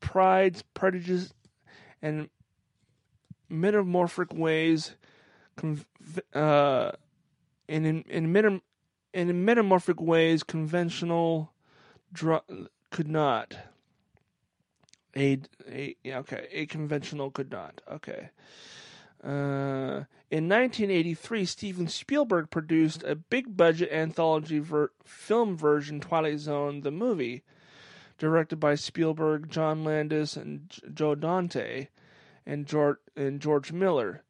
prides, 0.00 0.62
prejudices, 0.74 1.32
and 2.02 2.28
metamorphic 3.48 4.32
ways, 4.32 4.96
uh, 6.34 6.92
and 7.68 7.86
in 7.86 8.02
in, 8.02 8.32
metam- 8.32 8.62
in 9.12 9.44
metamorphic 9.44 10.00
ways, 10.00 10.42
conventional 10.42 11.52
dr- 12.12 12.44
could 12.90 13.08
not. 13.08 13.56
A, 15.16 15.40
a 15.68 15.96
okay, 16.06 16.46
a 16.52 16.66
conventional 16.66 17.30
could 17.30 17.50
not. 17.50 17.80
Okay. 17.90 18.30
Uh, 19.22 20.04
in 20.30 20.48
1983, 20.48 21.44
Steven 21.44 21.88
Spielberg 21.88 22.48
produced 22.48 23.02
a 23.02 23.14
big 23.14 23.54
budget 23.54 23.92
anthology 23.92 24.60
ver- 24.60 24.92
film 25.04 25.56
version 25.58 26.00
Twilight 26.00 26.38
Zone 26.38 26.80
the 26.80 26.90
movie, 26.90 27.42
directed 28.20 28.60
by 28.60 28.74
Spielberg, 28.76 29.50
John 29.50 29.82
Landis, 29.82 30.36
and 30.36 30.70
Joe 30.94 31.16
Dante, 31.16 31.88
and 32.46 32.66
George, 32.66 32.98
and 33.16 33.40
George 33.40 33.72
Miller. 33.72 34.22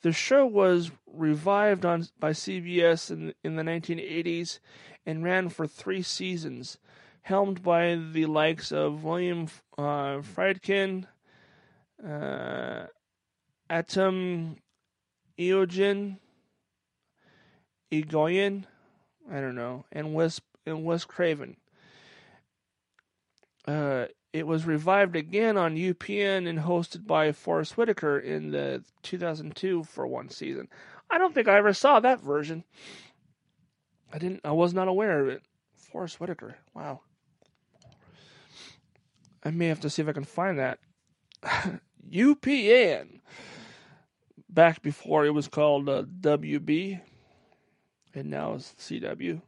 The 0.00 0.12
show 0.12 0.44
was 0.46 0.90
revived 1.06 1.84
on 1.84 2.08
by 2.18 2.30
CBS 2.30 3.10
in, 3.10 3.34
in 3.44 3.56
the 3.56 3.62
1980s 3.62 4.58
and 5.06 5.22
ran 5.22 5.50
for 5.50 5.66
three 5.66 6.02
seasons, 6.02 6.78
helmed 7.22 7.62
by 7.62 7.94
the 7.94 8.26
likes 8.26 8.72
of 8.72 9.04
William 9.04 9.48
uh, 9.76 10.22
Friedkin, 10.22 11.06
uh, 12.06 12.86
Atom 13.68 14.56
Eoin, 15.38 16.18
Egoyan, 17.92 18.64
I 19.30 19.40
don't 19.40 19.54
know, 19.54 19.84
and 19.92 20.14
Wes 20.14 20.40
and 20.66 20.84
Wes 20.84 21.04
Craven. 21.04 21.56
Uh, 23.66 24.06
it 24.32 24.46
was 24.46 24.66
revived 24.66 25.14
again 25.14 25.56
on 25.56 25.76
UPN 25.76 26.48
and 26.48 26.58
hosted 26.58 27.06
by 27.06 27.32
Forest 27.32 27.76
Whitaker 27.76 28.18
in 28.18 28.50
the 28.50 28.82
2002 29.02 29.84
for 29.84 30.06
one 30.06 30.28
season. 30.28 30.68
I 31.08 31.18
don't 31.18 31.32
think 31.32 31.46
I 31.46 31.56
ever 31.56 31.72
saw 31.72 32.00
that 32.00 32.20
version. 32.20 32.64
I 34.12 34.18
didn't. 34.18 34.40
I 34.44 34.52
was 34.52 34.74
not 34.74 34.88
aware 34.88 35.20
of 35.20 35.28
it. 35.28 35.42
Forest 35.76 36.20
Whitaker. 36.20 36.56
Wow. 36.74 37.00
I 39.44 39.50
may 39.50 39.66
have 39.68 39.80
to 39.80 39.90
see 39.90 40.02
if 40.02 40.08
I 40.08 40.12
can 40.12 40.24
find 40.24 40.58
that. 40.58 40.78
UPN. 42.10 43.20
Back 44.48 44.82
before 44.82 45.26
it 45.26 45.30
was 45.30 45.48
called 45.48 45.88
uh, 45.88 46.04
WB, 46.20 47.00
and 48.14 48.30
now 48.30 48.54
it's 48.54 48.74
CW. 48.78 49.42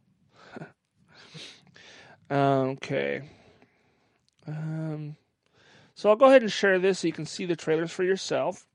okay. 2.30 3.22
Um, 4.46 5.16
so 5.94 6.10
I'll 6.10 6.16
go 6.16 6.26
ahead 6.26 6.42
and 6.42 6.52
share 6.52 6.78
this 6.78 7.00
so 7.00 7.06
you 7.06 7.12
can 7.12 7.26
see 7.26 7.46
the 7.46 7.56
trailers 7.56 7.90
for 7.90 8.04
yourself. 8.04 8.66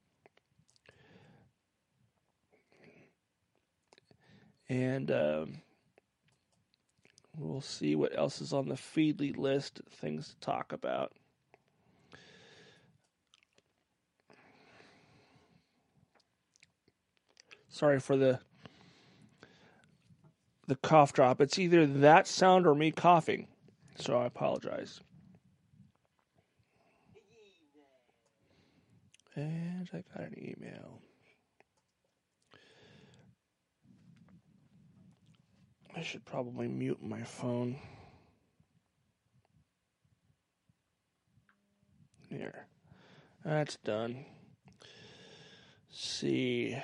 And 4.67 5.11
um, 5.11 5.61
we'll 7.37 7.61
see 7.61 7.95
what 7.95 8.17
else 8.17 8.41
is 8.41 8.53
on 8.53 8.69
the 8.69 8.75
Feedly 8.75 9.37
list, 9.37 9.81
things 9.91 10.29
to 10.29 10.39
talk 10.39 10.71
about. 10.71 11.11
Sorry 17.69 17.99
for 17.99 18.17
the 18.17 18.39
the 20.67 20.75
cough 20.75 21.11
drop. 21.11 21.41
It's 21.41 21.59
either 21.59 21.85
that 21.85 22.27
sound 22.27 22.65
or 22.65 22.75
me 22.75 22.91
coughing. 22.91 23.47
So 23.97 24.17
I 24.17 24.25
apologize. 24.25 25.01
And 29.35 29.89
I 29.93 30.03
got 30.13 30.27
an 30.27 30.35
email. 30.37 31.01
I 35.95 36.01
should 36.01 36.25
probably 36.25 36.67
mute 36.67 37.01
my 37.01 37.23
phone. 37.23 37.77
Here. 42.29 42.65
That's 43.43 43.77
done. 43.77 44.25
See. 45.89 46.77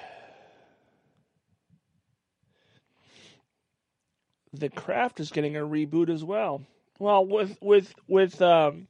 The 4.53 4.69
Craft 4.69 5.19
is 5.19 5.31
getting 5.31 5.55
a 5.55 5.61
reboot 5.61 6.09
as 6.09 6.23
well. 6.23 6.63
Well, 6.99 7.25
with 7.25 7.57
with 7.61 7.93
with 8.07 8.41
um, 8.41 8.87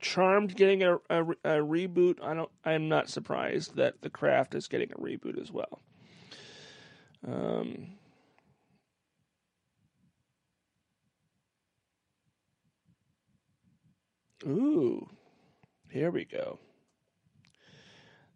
Charmed 0.00 0.56
getting 0.56 0.82
a, 0.82 0.96
a, 1.08 1.22
a 1.22 1.58
reboot. 1.58 2.22
I 2.22 2.34
don't. 2.34 2.50
I'm 2.64 2.88
not 2.88 3.08
surprised 3.08 3.76
that 3.76 4.02
The 4.02 4.10
Craft 4.10 4.54
is 4.54 4.68
getting 4.68 4.90
a 4.92 4.96
reboot 4.96 5.40
as 5.40 5.52
well. 5.52 5.80
Um, 7.26 7.88
ooh, 14.46 15.08
here 15.90 16.10
we 16.10 16.24
go. 16.24 16.58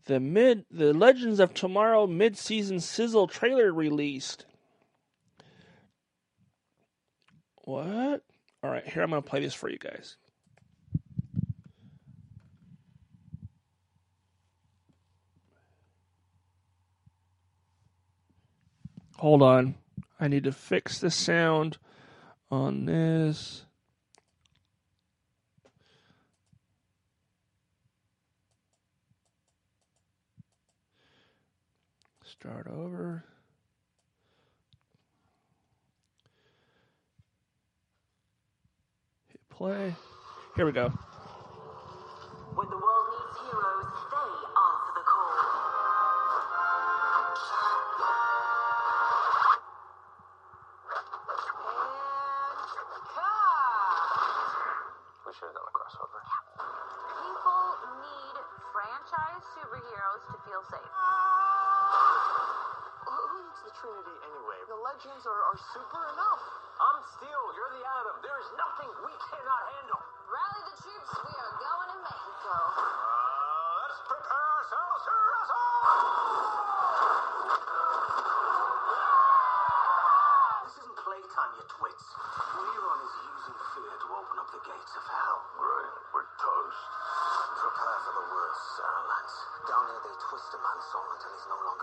The 0.06 0.20
mid 0.20 0.66
the 0.70 0.92
Legends 0.92 1.40
of 1.40 1.54
Tomorrow 1.54 2.06
mid 2.06 2.36
season 2.36 2.80
sizzle 2.80 3.26
trailer 3.26 3.72
released. 3.72 4.44
What? 7.64 8.22
All 8.62 8.70
right, 8.70 8.86
here 8.86 9.02
I'm 9.02 9.10
gonna 9.10 9.22
play 9.22 9.40
this 9.40 9.54
for 9.54 9.70
you 9.70 9.78
guys. 9.78 10.16
Hold 19.24 19.40
on. 19.40 19.76
I 20.20 20.28
need 20.28 20.44
to 20.44 20.52
fix 20.52 20.98
the 20.98 21.10
sound 21.10 21.78
on 22.50 22.84
this. 22.84 23.64
Start 32.22 32.66
over. 32.66 33.24
Hit 39.28 39.40
play. 39.48 39.94
Here 40.54 40.66
we 40.66 40.72
go. 40.72 40.92
Superheroes 60.04 60.28
to 60.28 60.36
feel 60.44 60.60
safe. 60.68 60.92
Who 63.08 63.16
who 63.24 63.40
needs 63.40 63.60
the 63.64 63.72
Trinity 63.72 64.16
anyway? 64.20 64.60
The 64.68 64.76
legends 64.76 65.24
are, 65.24 65.42
are 65.48 65.56
super 65.72 66.02
enough. 66.12 66.44
I'm 66.76 67.00
Steel, 67.16 67.44
you're 67.56 67.72
the 67.72 67.80
Atom. 67.88 68.20
There 68.20 68.36
is 68.36 68.52
nothing 68.52 68.92
we 69.00 69.16
cannot 69.32 69.64
handle. 69.64 70.04
Rally 70.28 70.60
the 70.68 70.76
troops, 70.76 71.08
we 71.08 71.32
are 71.32 71.56
going 71.56 71.88
to 71.88 71.98
Mexico. 72.04 72.52
Uh, 72.52 72.84
let's 73.80 73.96
prepare 74.04 74.44
ourselves 74.60 75.00
to 75.08 75.12
wrestle! 75.24 75.72
This 80.68 80.74
isn't 80.84 80.98
playtime, 81.00 81.52
you 81.56 81.64
twits. 81.80 82.04
Neron 82.60 83.00
is 83.08 83.14
using 83.24 83.56
fear 83.72 83.92
to 84.04 84.08
open 84.20 84.36
up 84.36 84.52
the 84.52 84.60
gates 84.68 84.92
of 85.00 85.04
hell. 85.08 85.23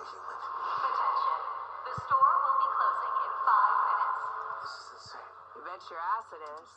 He's 0.02 0.14
no 0.18 0.18
human. 0.18 0.38
Attention. 0.82 1.38
The 1.86 1.93
store 2.10 2.34
will 2.41 2.58
be 2.58 2.70
closing 2.74 3.16
in 3.22 3.32
five 3.45 3.78
minutes. 3.86 4.18
This 4.66 4.74
is 4.74 4.88
insane. 4.97 5.34
You 5.54 5.62
bet 5.62 5.82
your 5.93 6.02
ass 6.02 6.28
it 6.34 6.41
is. 6.41 6.70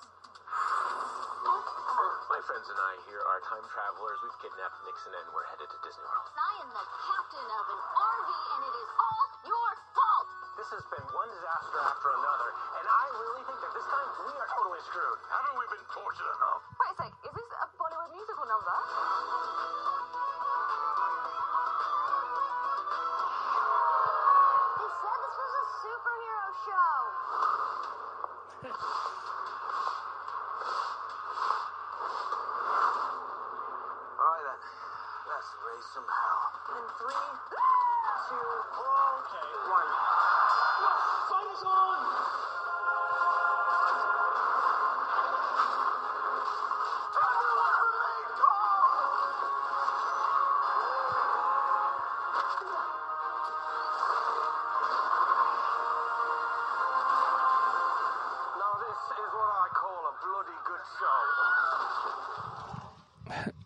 My 1.44 2.40
friends 2.44 2.66
and 2.68 2.80
I 2.80 2.92
here 3.08 3.22
are 3.24 3.40
time 3.48 3.64
travelers. 3.72 4.18
We've 4.20 4.38
kidnapped 4.44 4.76
Nixon 4.84 5.12
and 5.16 5.26
we're 5.32 5.48
headed 5.48 5.68
to 5.72 5.78
Disney 5.80 6.04
World. 6.04 6.28
I 6.36 6.52
am 6.60 6.68
the 6.68 6.84
captain 6.84 7.48
of 7.48 7.64
an 7.72 7.80
RV 7.96 8.28
and 8.28 8.62
it 8.68 8.74
is 8.76 8.90
all 9.00 9.24
your 9.48 9.70
fault. 9.96 10.28
This 10.60 10.70
has 10.76 10.84
been 10.92 11.06
one 11.16 11.30
disaster 11.32 11.78
after 11.80 12.08
another, 12.14 12.50
and 12.80 12.86
I 12.86 13.04
really 13.18 13.42
think 13.48 13.58
that 13.58 13.72
this 13.74 13.88
time 13.88 14.08
we 14.28 14.32
are 14.36 14.48
totally 14.54 14.82
screwed. 14.86 15.18
Haven't 15.32 15.56
we 15.58 15.64
been 15.72 15.86
tortured 15.90 16.30
enough? 16.30 16.53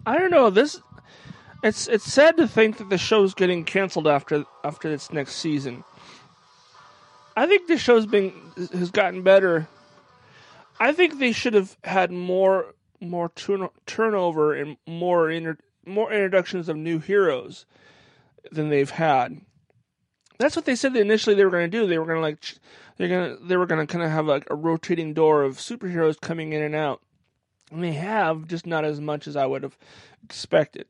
I 0.08 0.16
don't 0.16 0.30
know. 0.30 0.48
This 0.48 0.80
it's 1.62 1.86
it's 1.86 2.10
sad 2.10 2.38
to 2.38 2.48
think 2.48 2.78
that 2.78 2.88
the 2.88 2.96
show's 2.96 3.34
getting 3.34 3.64
canceled 3.64 4.06
after 4.06 4.46
after 4.64 4.90
its 4.90 5.12
next 5.12 5.34
season. 5.34 5.84
I 7.36 7.46
think 7.46 7.68
the 7.68 7.76
show's 7.76 8.06
been 8.06 8.32
has 8.72 8.90
gotten 8.90 9.22
better. 9.22 9.68
I 10.80 10.92
think 10.92 11.18
they 11.18 11.32
should 11.32 11.52
have 11.52 11.76
had 11.84 12.10
more 12.10 12.74
more 13.02 13.28
turn, 13.34 13.68
turnover 13.84 14.54
and 14.54 14.78
more 14.86 15.30
inter, 15.30 15.58
more 15.84 16.10
introductions 16.10 16.70
of 16.70 16.78
new 16.78 17.00
heroes 17.00 17.66
than 18.50 18.70
they've 18.70 18.88
had. 18.88 19.42
That's 20.38 20.56
what 20.56 20.64
they 20.64 20.74
said 20.74 20.96
initially 20.96 21.36
they 21.36 21.44
were 21.44 21.50
going 21.50 21.70
to 21.70 21.78
do. 21.78 21.86
They 21.86 21.98
were 21.98 22.06
going 22.06 22.16
to 22.16 22.22
like 22.22 22.42
they're 22.96 23.08
going 23.08 23.36
to 23.36 23.44
they 23.44 23.58
were 23.58 23.66
going 23.66 23.86
to 23.86 23.92
kind 23.92 24.02
of 24.02 24.10
have 24.10 24.24
like 24.24 24.46
a 24.48 24.54
rotating 24.54 25.12
door 25.12 25.42
of 25.42 25.58
superheroes 25.58 26.18
coming 26.18 26.54
in 26.54 26.62
and 26.62 26.74
out. 26.74 27.02
They 27.70 27.92
have, 27.92 28.46
just 28.46 28.66
not 28.66 28.84
as 28.84 29.00
much 29.00 29.26
as 29.26 29.36
I 29.36 29.46
would 29.46 29.62
have 29.62 29.76
expected. 30.24 30.86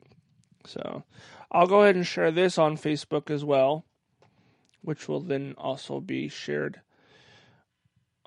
So 0.64 1.03
I'll 1.51 1.66
go 1.66 1.83
ahead 1.83 1.97
and 1.97 2.07
share 2.07 2.31
this 2.31 2.59
on 2.59 2.76
Facebook 2.76 3.31
as 3.31 3.45
well, 3.45 3.85
which 4.83 5.09
will 5.09 5.20
then 5.20 5.55
also 5.59 6.01
be 6.01 6.29
shared 6.29 6.81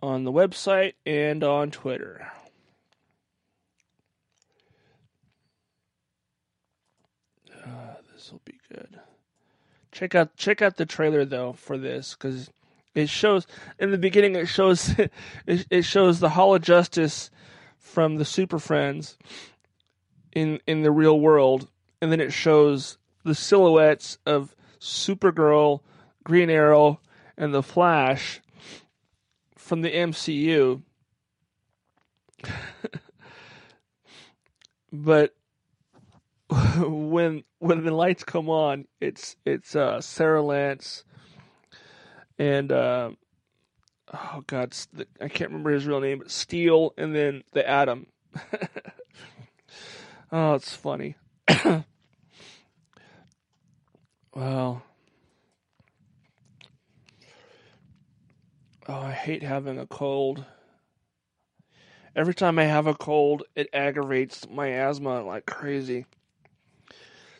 on 0.02 0.24
the 0.24 0.32
website 0.32 0.94
and 1.06 1.44
on 1.44 1.72
Twitter. 1.72 2.28
Uh, 7.64 7.96
this 8.12 8.32
will 8.32 8.42
be 8.44 8.60
good. 8.74 9.00
Check 9.92 10.16
out 10.16 10.36
check 10.36 10.62
out 10.62 10.78
the 10.78 10.86
trailer 10.86 11.26
though 11.26 11.54
for 11.54 11.78
this 11.78 12.16
because 12.16 12.50
it 12.96 13.10
shows 13.10 13.46
in 13.78 13.92
the 13.92 13.98
beginning 13.98 14.36
it 14.36 14.48
shows 14.48 14.96
it, 15.46 15.68
it 15.70 15.84
shows 15.84 16.20
the 16.20 16.30
Hall 16.30 16.56
of 16.56 16.62
Justice 16.62 17.30
from 17.82 18.16
the 18.16 18.26
Super 18.26 18.60
Friends 18.60 19.18
in 20.32 20.60
in 20.66 20.84
the 20.84 20.92
real 20.92 21.20
world, 21.20 21.68
and 22.02 22.12
then 22.12 22.22
it 22.22 22.32
shows 22.32 22.98
the 23.24 23.36
silhouettes 23.36 24.18
of 24.26 24.56
Supergirl, 24.80 25.82
Green 26.24 26.50
Arrow, 26.50 27.02
and 27.38 27.54
the 27.54 27.64
Flash 27.64 28.40
from 29.58 29.82
the 29.82 29.92
MCU. 29.92 30.82
but 34.94 35.36
when 36.80 37.44
when 37.60 37.84
the 37.84 37.92
lights 37.92 38.24
come 38.24 38.50
on, 38.50 38.86
it's 39.00 39.36
it's 39.46 39.76
uh, 39.76 40.00
Sara 40.02 40.42
Lance 40.42 41.04
and 42.38 42.72
uh, 42.72 43.12
oh 44.14 44.44
god, 44.48 44.76
I 45.20 45.28
can't 45.28 45.50
remember 45.50 45.72
his 45.72 45.86
real 45.86 46.00
name, 46.00 46.20
but 46.20 46.32
Steel, 46.32 46.94
and 46.98 47.16
then 47.16 47.44
the 47.54 47.68
Atom. 47.68 48.08
oh, 50.32 50.54
it's 50.54 50.76
funny. 50.76 51.16
well, 51.66 51.86
oh, 54.36 54.84
I 58.88 59.12
hate 59.12 59.44
having 59.44 59.80
a 59.80 59.88
cold. 59.88 60.46
Every 62.16 62.34
time 62.34 62.60
I 62.60 62.66
have 62.66 62.88
a 62.88 62.94
cold, 62.94 63.44
it 63.56 63.70
aggravates 63.72 64.48
my 64.50 64.68
asthma 64.68 65.24
like 65.24 65.46
crazy. 65.46 66.06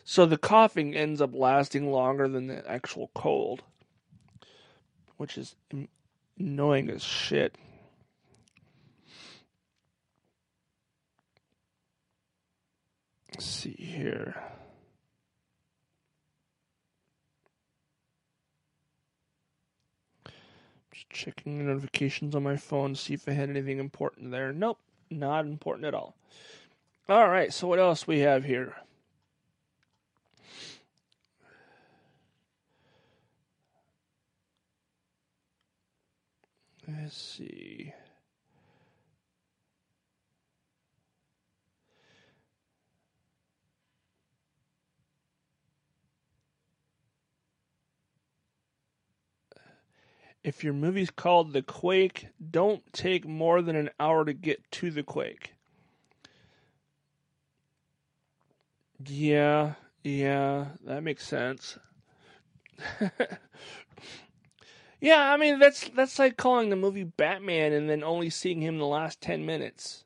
So 0.04 0.24
the 0.26 0.38
coughing 0.38 0.94
ends 0.94 1.20
up 1.20 1.34
lasting 1.34 1.90
longer 1.90 2.26
than 2.26 2.46
the 2.46 2.68
actual 2.68 3.10
cold, 3.14 3.62
which 5.16 5.36
is 5.38 5.54
annoying 6.38 6.90
as 6.90 7.02
shit. 7.02 7.56
Let's 13.34 13.46
see 13.46 13.76
here. 13.78 14.42
Just 20.92 21.08
checking 21.08 21.58
the 21.58 21.64
notifications 21.64 22.34
on 22.34 22.42
my 22.42 22.56
phone 22.56 22.94
to 22.94 23.00
see 23.00 23.14
if 23.14 23.26
I 23.26 23.32
had 23.32 23.48
anything 23.48 23.78
important 23.78 24.30
there. 24.30 24.52
Nope, 24.52 24.78
not 25.10 25.46
important 25.46 25.86
at 25.86 25.94
all. 25.94 26.14
All 27.08 27.28
right, 27.28 27.52
so 27.52 27.66
what 27.66 27.78
else 27.78 28.06
we 28.06 28.20
have 28.20 28.44
here? 28.44 28.76
Let's 37.02 37.16
see. 37.20 37.92
If 50.44 50.62
your 50.62 50.74
movie's 50.74 51.10
called 51.10 51.52
The 51.52 51.62
Quake, 51.62 52.28
don't 52.50 52.84
take 52.92 53.26
more 53.26 53.62
than 53.62 53.74
an 53.74 53.90
hour 53.98 54.24
to 54.24 54.32
get 54.32 54.70
to 54.72 54.92
the 54.92 55.02
Quake. 55.02 55.54
Yeah, 59.04 59.74
yeah, 60.04 60.66
that 60.84 61.02
makes 61.02 61.26
sense. 61.26 61.78
yeah, 65.02 65.32
I 65.32 65.36
mean 65.36 65.58
that's 65.58 65.88
that's 65.88 66.20
like 66.20 66.36
calling 66.36 66.70
the 66.70 66.76
movie 66.76 67.02
Batman 67.02 67.72
and 67.72 67.90
then 67.90 68.04
only 68.04 68.30
seeing 68.30 68.62
him 68.62 68.74
in 68.74 68.80
the 68.80 68.86
last 68.86 69.20
10 69.20 69.44
minutes. 69.44 70.04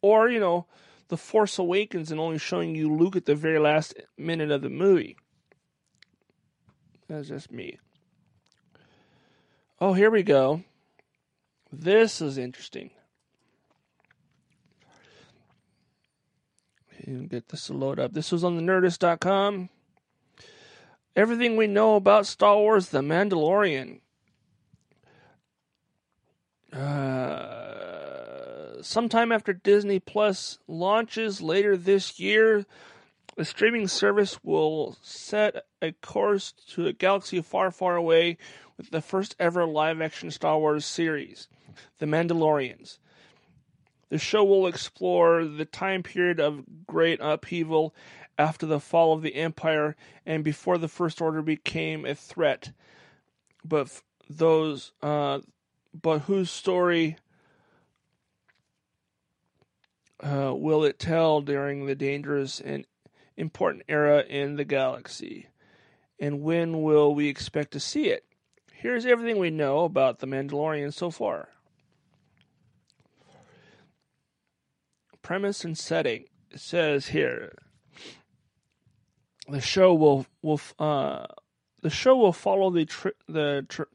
Or, 0.00 0.28
you 0.28 0.38
know, 0.38 0.66
The 1.08 1.16
Force 1.16 1.58
Awakens 1.58 2.12
and 2.12 2.20
only 2.20 2.38
showing 2.38 2.76
you 2.76 2.94
Luke 2.94 3.16
at 3.16 3.24
the 3.24 3.34
very 3.34 3.58
last 3.58 3.94
minute 4.16 4.52
of 4.52 4.62
the 4.62 4.70
movie. 4.70 5.16
That's 7.08 7.26
just 7.26 7.50
me. 7.50 7.78
Oh, 9.80 9.94
here 9.94 10.10
we 10.10 10.22
go. 10.22 10.62
This 11.72 12.20
is 12.20 12.38
interesting. 12.38 12.90
Get 17.04 17.48
this 17.48 17.66
to 17.66 17.72
load 17.72 17.98
up. 17.98 18.12
This 18.12 18.30
was 18.30 18.44
on 18.44 18.56
the 18.56 18.62
Nerdist.com. 18.62 19.70
Everything 21.16 21.56
we 21.56 21.66
know 21.66 21.96
about 21.96 22.26
Star 22.26 22.56
Wars 22.56 22.90
The 22.90 23.00
Mandalorian. 23.00 24.00
Uh, 26.74 28.34
sometime 28.82 29.30
after 29.30 29.52
Disney 29.52 30.00
Plus 30.00 30.58
launches 30.66 31.40
later 31.40 31.76
this 31.76 32.18
year, 32.18 32.66
the 33.36 33.44
streaming 33.44 33.86
service 33.88 34.38
will 34.42 34.96
set 35.02 35.66
a 35.80 35.92
course 35.92 36.52
to 36.70 36.86
a 36.86 36.92
galaxy 36.92 37.40
far, 37.40 37.70
far 37.70 37.96
away 37.96 38.38
with 38.76 38.90
the 38.90 39.00
first 39.00 39.36
ever 39.38 39.64
live 39.66 40.00
action 40.00 40.30
Star 40.30 40.58
Wars 40.58 40.84
series, 40.84 41.48
The 41.98 42.06
Mandalorians. 42.06 42.98
The 44.08 44.18
show 44.18 44.44
will 44.44 44.66
explore 44.66 45.44
the 45.44 45.64
time 45.64 46.02
period 46.02 46.40
of 46.40 46.64
great 46.86 47.20
upheaval 47.20 47.94
after 48.38 48.66
the 48.66 48.80
fall 48.80 49.12
of 49.12 49.22
the 49.22 49.36
Empire 49.36 49.96
and 50.26 50.42
before 50.44 50.78
the 50.78 50.88
First 50.88 51.20
Order 51.20 51.42
became 51.42 52.04
a 52.04 52.14
threat. 52.14 52.72
But 53.64 54.02
those, 54.28 54.92
uh, 55.02 55.40
but 56.00 56.20
whose 56.20 56.50
story 56.50 57.16
uh, 60.20 60.52
will 60.54 60.84
it 60.84 60.98
tell 60.98 61.40
during 61.40 61.86
the 61.86 61.94
dangerous 61.94 62.60
and 62.60 62.86
important 63.36 63.84
era 63.88 64.22
in 64.22 64.56
the 64.56 64.64
galaxy? 64.64 65.48
And 66.18 66.42
when 66.42 66.82
will 66.82 67.14
we 67.14 67.28
expect 67.28 67.72
to 67.72 67.80
see 67.80 68.08
it? 68.08 68.24
Here's 68.72 69.06
everything 69.06 69.38
we 69.38 69.50
know 69.50 69.80
about 69.80 70.18
The 70.18 70.26
Mandalorian 70.26 70.92
so 70.92 71.10
far. 71.10 71.48
Premise 75.22 75.64
and 75.64 75.76
setting. 75.78 76.24
It 76.50 76.60
says 76.60 77.08
here 77.08 77.56
the 79.48 79.60
show 79.60 79.94
will 79.94 80.26
will 80.42 80.60
uh, 80.78 81.26
the 81.82 81.90
show 81.90 82.16
will 82.16 82.32
follow 82.32 82.70
the 82.70 82.84
tri- 82.84 83.12
the 83.28 83.66
tri- 83.68 83.86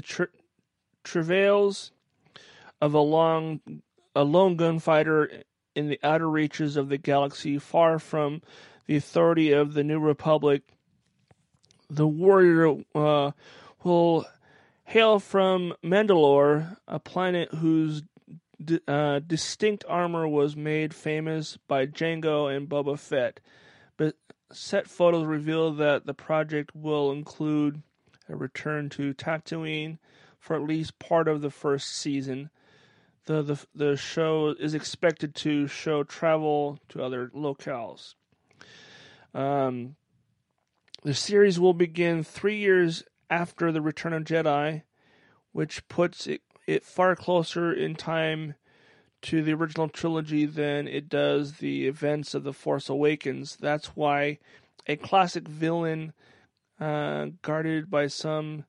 the 0.00 0.06
tri- 0.06 0.26
travails 1.04 1.92
of 2.80 2.94
a 2.94 3.00
long 3.00 3.60
a 4.16 4.24
lone 4.24 4.56
gunfighter 4.56 5.42
in 5.74 5.88
the 5.88 6.00
outer 6.02 6.28
reaches 6.28 6.76
of 6.76 6.88
the 6.88 6.96
galaxy, 6.96 7.58
far 7.58 7.98
from 7.98 8.40
the 8.86 8.96
authority 8.96 9.52
of 9.52 9.74
the 9.74 9.84
New 9.84 10.00
Republic. 10.00 10.62
The 11.90 12.08
warrior 12.08 12.82
uh, 12.94 13.32
will 13.84 14.24
hail 14.84 15.20
from 15.20 15.74
Mandalore, 15.84 16.78
a 16.88 16.98
planet 16.98 17.54
whose 17.54 18.02
d- 18.62 18.80
uh, 18.88 19.20
distinct 19.20 19.84
armor 19.86 20.26
was 20.26 20.56
made 20.56 20.94
famous 20.94 21.58
by 21.68 21.86
Jango 21.86 22.54
and 22.54 22.68
Boba 22.68 22.98
Fett. 22.98 23.38
But 23.98 24.16
set 24.50 24.88
photos 24.88 25.26
reveal 25.26 25.72
that 25.74 26.06
the 26.06 26.14
project 26.14 26.74
will 26.74 27.12
include 27.12 27.82
return 28.38 28.88
to 28.90 29.14
Tatooine 29.14 29.98
for 30.38 30.56
at 30.56 30.62
least 30.62 30.98
part 30.98 31.28
of 31.28 31.40
the 31.40 31.50
first 31.50 31.88
season. 31.88 32.50
The, 33.26 33.42
the, 33.42 33.66
the 33.74 33.96
show 33.96 34.54
is 34.58 34.74
expected 34.74 35.34
to 35.36 35.66
show 35.66 36.02
travel 36.02 36.78
to 36.88 37.02
other 37.02 37.30
locales. 37.34 38.14
Um, 39.34 39.96
the 41.02 41.14
series 41.14 41.60
will 41.60 41.74
begin 41.74 42.24
three 42.24 42.56
years 42.56 43.04
after 43.28 43.70
the 43.70 43.80
Return 43.80 44.12
of 44.12 44.24
Jedi, 44.24 44.82
which 45.52 45.86
puts 45.88 46.26
it, 46.26 46.42
it 46.66 46.84
far 46.84 47.14
closer 47.14 47.72
in 47.72 47.94
time 47.94 48.54
to 49.22 49.42
the 49.42 49.52
original 49.52 49.88
trilogy 49.88 50.46
than 50.46 50.88
it 50.88 51.08
does 51.08 51.58
the 51.58 51.86
events 51.86 52.34
of 52.34 52.42
The 52.42 52.52
Force 52.52 52.88
Awakens. 52.88 53.56
That's 53.56 53.88
why 53.88 54.38
a 54.86 54.96
classic 54.96 55.46
villain 55.46 56.12
uh, 56.80 57.26
guarded 57.42 57.90
by 57.90 58.06
some 58.06 58.64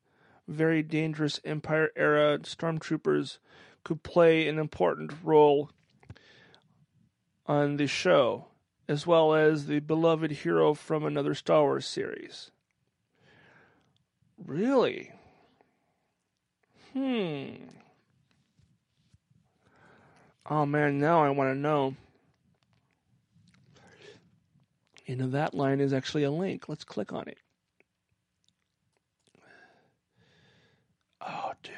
very 0.48 0.84
dangerous 0.84 1.40
Empire 1.46 1.90
era 1.96 2.40
stormtroopers 2.40 3.38
could 3.84 4.04
play 4.04 4.48
an 4.48 4.60
important 4.60 5.12
role 5.24 5.72
on 7.46 7.78
the 7.78 7.88
show, 7.88 8.48
as 8.88 9.08
well 9.08 9.34
as 9.34 9.66
the 9.66 9.80
beloved 9.80 10.32
hero 10.32 10.74
from 10.74 11.06
another 11.06 11.34
Star 11.34 11.64
Wars 11.64 11.88
series. 11.88 12.52
Really? 14.46 15.12
Hmm. 16.94 17.68
Oh 20.50 20.66
man, 20.66 21.00
now 21.00 21.24
I 21.24 21.30
want 21.30 21.54
to 21.54 21.58
know. 21.58 21.96
You 25.06 25.16
know, 25.16 25.30
that 25.30 25.54
line 25.54 25.80
is 25.80 25.94
actually 25.94 26.24
a 26.24 26.32
link. 26.32 26.68
Let's 26.68 26.84
click 26.84 27.14
on 27.14 27.28
it. 27.28 27.38
Oh, 31.26 31.52
dude. 31.64 31.74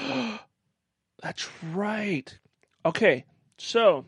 That's 1.22 1.48
right. 1.72 2.38
Okay, 2.84 3.24
so. 3.58 4.04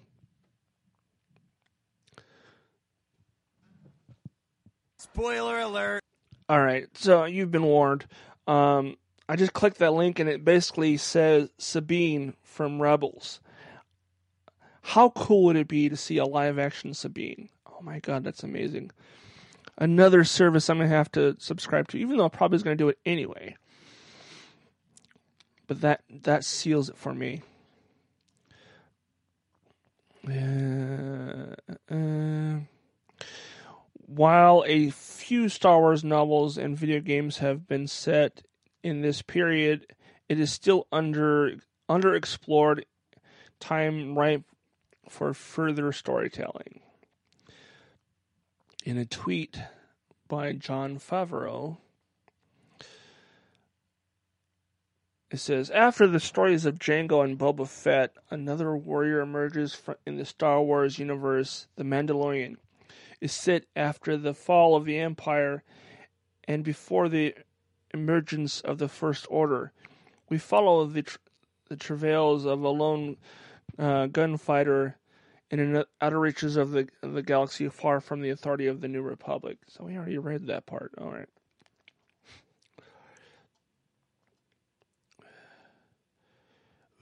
Spoiler 4.98 5.60
alert. 5.60 6.02
All 6.48 6.60
right, 6.60 6.86
so 6.94 7.24
you've 7.24 7.50
been 7.50 7.64
warned. 7.64 8.06
Um, 8.46 8.96
I 9.28 9.36
just 9.36 9.52
clicked 9.52 9.78
that 9.78 9.92
link 9.92 10.18
and 10.18 10.28
it 10.28 10.44
basically 10.44 10.96
says 10.96 11.50
Sabine 11.58 12.34
from 12.42 12.82
Rebels. 12.82 13.40
How 14.82 15.10
cool 15.10 15.44
would 15.44 15.56
it 15.56 15.68
be 15.68 15.88
to 15.88 15.96
see 15.96 16.18
a 16.18 16.24
live 16.24 16.58
action 16.58 16.92
Sabine? 16.92 17.48
Oh 17.66 17.80
my 17.82 18.00
god, 18.00 18.24
that's 18.24 18.42
amazing. 18.42 18.90
Another 19.78 20.22
service 20.24 20.68
I'm 20.68 20.78
going 20.78 20.90
to 20.90 20.96
have 20.96 21.10
to 21.12 21.36
subscribe 21.38 21.88
to, 21.88 21.98
even 21.98 22.16
though 22.16 22.26
I 22.26 22.28
probably 22.28 22.56
is 22.56 22.62
going 22.62 22.76
to 22.76 22.84
do 22.84 22.88
it 22.88 22.98
anyway. 23.06 23.56
But 25.66 25.80
that 25.80 26.02
that 26.10 26.44
seals 26.44 26.90
it 26.90 26.96
for 26.96 27.14
me. 27.14 27.42
Uh, 30.28 31.54
uh, 31.90 32.60
while 34.06 34.62
a 34.66 34.90
few 34.90 35.48
Star 35.48 35.80
Wars 35.80 36.04
novels 36.04 36.58
and 36.58 36.76
video 36.76 37.00
games 37.00 37.38
have 37.38 37.66
been 37.66 37.86
set 37.86 38.42
in 38.82 39.00
this 39.00 39.22
period, 39.22 39.86
it 40.28 40.38
is 40.38 40.52
still 40.52 40.86
under 40.92 41.54
underexplored, 41.88 42.82
time 43.58 44.16
ripe 44.18 44.44
for 45.08 45.32
further 45.32 45.92
storytelling. 45.92 46.81
In 48.84 48.98
a 48.98 49.04
tweet 49.04 49.60
by 50.26 50.52
Jon 50.52 50.98
Favreau, 50.98 51.76
it 55.30 55.36
says 55.36 55.70
After 55.70 56.08
the 56.08 56.18
stories 56.18 56.64
of 56.64 56.80
Jango 56.80 57.22
and 57.22 57.38
Boba 57.38 57.68
Fett, 57.68 58.16
another 58.28 58.76
warrior 58.76 59.20
emerges 59.20 59.80
in 60.04 60.16
the 60.16 60.24
Star 60.24 60.60
Wars 60.60 60.98
universe, 60.98 61.68
The 61.76 61.84
Mandalorian. 61.84 62.56
is 63.20 63.32
set 63.32 63.66
after 63.76 64.16
the 64.16 64.34
fall 64.34 64.74
of 64.74 64.84
the 64.84 64.98
Empire 64.98 65.62
and 66.48 66.64
before 66.64 67.08
the 67.08 67.36
emergence 67.94 68.60
of 68.62 68.78
the 68.78 68.88
First 68.88 69.28
Order. 69.30 69.70
We 70.28 70.38
follow 70.38 70.86
the 70.86 71.02
tr- 71.02 71.18
the 71.68 71.76
travails 71.76 72.44
of 72.44 72.62
a 72.62 72.68
lone 72.68 73.16
uh, 73.78 74.06
gunfighter 74.06 74.96
in 75.60 75.72
the 75.74 75.86
outer 76.00 76.18
reaches 76.18 76.56
of 76.56 76.70
the 76.70 76.88
of 77.02 77.12
the 77.12 77.22
galaxy, 77.22 77.68
far 77.68 78.00
from 78.00 78.22
the 78.22 78.30
authority 78.30 78.66
of 78.66 78.80
the 78.80 78.88
New 78.88 79.02
Republic. 79.02 79.58
So 79.68 79.84
we 79.84 79.96
already 79.96 80.18
read 80.18 80.46
that 80.46 80.66
part. 80.66 80.92
All 80.98 81.10
right. 81.10 81.28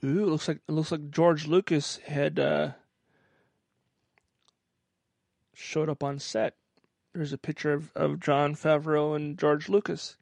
Ooh, 0.03 0.25
looks 0.25 0.47
like 0.47 0.59
it 0.67 0.71
looks 0.71 0.91
like 0.91 1.11
George 1.11 1.47
Lucas 1.47 1.97
had 2.05 2.39
uh, 2.39 2.71
showed 5.53 5.89
up 5.89 6.03
on 6.03 6.19
set. 6.19 6.55
There's 7.13 7.33
a 7.33 7.37
picture 7.37 7.73
of, 7.73 7.91
of 7.95 8.19
Jon 8.19 8.55
Favreau 8.55 9.15
and 9.15 9.37
George 9.37 9.69
Lucas. 9.69 10.17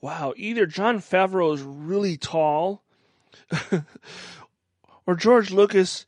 Wow, 0.00 0.34
either 0.36 0.66
Jon 0.66 0.98
Favreau 0.98 1.54
is 1.54 1.62
really 1.62 2.18
tall, 2.18 2.83
or 5.06 5.14
George 5.14 5.50
Lucas 5.50 6.06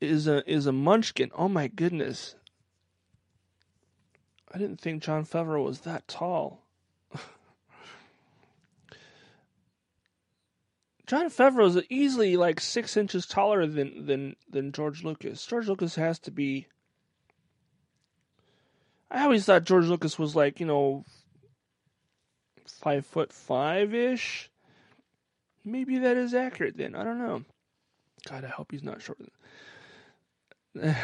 is 0.00 0.26
a 0.26 0.48
is 0.50 0.66
a 0.66 0.72
munchkin. 0.72 1.30
Oh 1.34 1.48
my 1.48 1.68
goodness! 1.68 2.34
I 4.52 4.58
didn't 4.58 4.80
think 4.80 5.02
Jon 5.02 5.24
Favreau 5.24 5.64
was 5.64 5.80
that 5.80 6.08
tall. 6.08 6.64
Jon 11.06 11.26
Favreau 11.26 11.66
is 11.66 11.82
easily 11.88 12.36
like 12.36 12.60
six 12.60 12.96
inches 12.96 13.26
taller 13.26 13.66
than 13.66 14.06
than 14.06 14.36
than 14.48 14.72
George 14.72 15.04
Lucas. 15.04 15.46
George 15.46 15.68
Lucas 15.68 15.94
has 15.96 16.18
to 16.20 16.30
be. 16.30 16.66
I 19.10 19.24
always 19.24 19.44
thought 19.44 19.64
George 19.64 19.86
Lucas 19.86 20.18
was 20.18 20.36
like 20.36 20.60
you 20.60 20.66
know 20.66 21.04
five 22.66 23.06
foot 23.06 23.32
five 23.32 23.94
ish. 23.94 24.49
Maybe 25.64 25.98
that 25.98 26.16
is 26.16 26.34
accurate 26.34 26.76
then. 26.76 26.94
I 26.94 27.04
don't 27.04 27.18
know. 27.18 27.44
God, 28.28 28.44
I 28.44 28.48
hope 28.48 28.70
he's 28.70 28.82
not 28.82 29.02
short. 29.02 29.18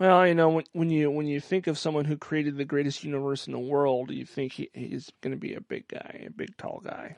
Well, 0.00 0.24
you 0.28 0.34
know 0.36 0.50
when 0.50 0.64
when 0.72 0.90
you 0.90 1.10
when 1.10 1.26
you 1.26 1.40
think 1.40 1.66
of 1.66 1.76
someone 1.76 2.04
who 2.04 2.16
created 2.16 2.56
the 2.56 2.64
greatest 2.64 3.02
universe 3.02 3.48
in 3.48 3.52
the 3.52 3.58
world, 3.58 4.12
you 4.12 4.24
think 4.24 4.52
he, 4.52 4.70
he's 4.72 5.10
going 5.22 5.34
to 5.34 5.40
be 5.40 5.54
a 5.54 5.60
big 5.60 5.88
guy, 5.88 6.24
a 6.24 6.30
big 6.30 6.56
tall 6.56 6.80
guy. 6.84 7.16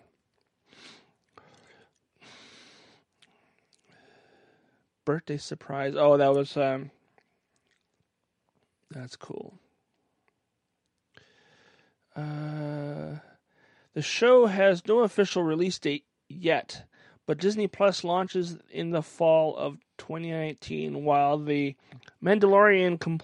birthday 5.11 5.37
surprise. 5.37 5.95
Oh, 5.97 6.17
that 6.17 6.33
was 6.33 6.57
um 6.57 6.93
that's 8.93 9.17
cool. 9.17 9.59
Uh 12.15 13.17
the 13.93 14.03
show 14.03 14.47
has 14.47 14.87
no 14.87 15.01
official 15.01 15.43
release 15.43 15.81
date 15.81 16.05
yet, 16.31 16.85
but 17.27 17.39
Disney 17.39 17.67
Plus 17.67 18.05
launches 18.05 18.57
in 18.71 18.91
the 18.91 19.03
fall 19.03 19.57
of 19.57 19.79
2019 19.99 21.05
while 21.05 21.39
the 21.39 21.77
Mandalorian 22.23 22.99
com- 22.99 23.21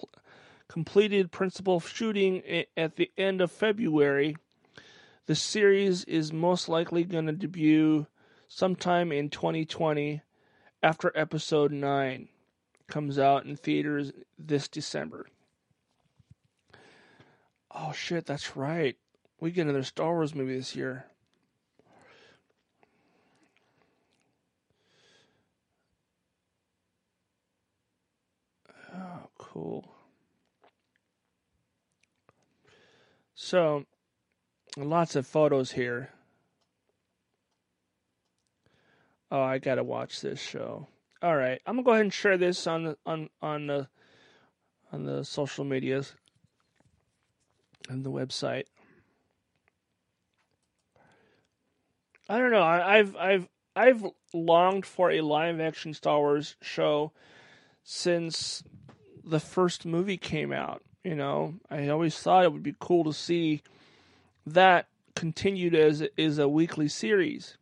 completed 0.67 1.31
principal 1.31 1.79
shooting 1.79 2.65
at 2.75 2.95
the 2.97 3.11
end 3.17 3.41
of 3.41 3.51
February. 3.51 4.35
The 5.25 5.35
series 5.35 6.03
is 6.05 6.31
most 6.31 6.69
likely 6.69 7.03
going 7.03 7.25
to 7.25 7.33
debut 7.33 8.07
sometime 8.47 9.11
in 9.11 9.29
2020 9.29 10.21
after 10.81 11.11
episode 11.15 11.71
9 11.71 12.29
comes 12.87 13.19
out 13.19 13.45
in 13.45 13.55
theaters 13.55 14.11
this 14.37 14.67
December. 14.67 15.27
Oh 17.71 17.91
shit, 17.91 18.25
that's 18.25 18.55
right. 18.55 18.95
We 19.39 19.51
get 19.51 19.63
another 19.63 19.83
Star 19.83 20.13
Wars 20.13 20.33
movie 20.33 20.57
this 20.57 20.75
year. 20.75 21.05
Cool. 29.57 29.83
So, 33.33 33.85
lots 34.77 35.15
of 35.15 35.25
photos 35.25 35.71
here. 35.71 36.09
Oh, 39.31 39.41
I 39.41 39.57
gotta 39.57 39.83
watch 39.83 40.21
this 40.21 40.39
show. 40.39 40.87
All 41.23 41.35
right, 41.35 41.59
I'm 41.65 41.75
gonna 41.75 41.83
go 41.83 41.91
ahead 41.91 42.03
and 42.03 42.13
share 42.13 42.37
this 42.37 42.67
on 42.67 42.83
the 42.83 42.97
on 43.03 43.29
on 43.41 43.65
the 43.65 43.87
on 44.91 45.05
the 45.05 45.25
social 45.25 45.65
medias 45.65 46.13
and 47.89 48.05
the 48.05 48.11
website. 48.11 48.65
I 52.29 52.37
don't 52.37 52.51
know. 52.51 52.61
I, 52.61 52.99
I've 52.99 53.15
I've 53.15 53.49
I've 53.75 54.05
longed 54.35 54.85
for 54.85 55.09
a 55.09 55.21
live 55.21 55.59
action 55.59 55.95
Star 55.95 56.19
Wars 56.19 56.55
show 56.61 57.11
since 57.83 58.63
the 59.27 59.39
first 59.39 59.85
movie 59.85 60.17
came 60.17 60.51
out. 60.51 60.83
You 61.03 61.15
know, 61.15 61.55
I 61.69 61.87
always 61.89 62.17
thought 62.17 62.43
it 62.43 62.51
would 62.51 62.63
be 62.63 62.75
cool 62.79 63.03
to 63.05 63.13
see 63.13 63.61
that 64.45 64.87
continued 65.15 65.75
as 65.75 66.01
is 66.15 66.37
a 66.37 66.47
weekly 66.47 66.87
series 66.87 67.57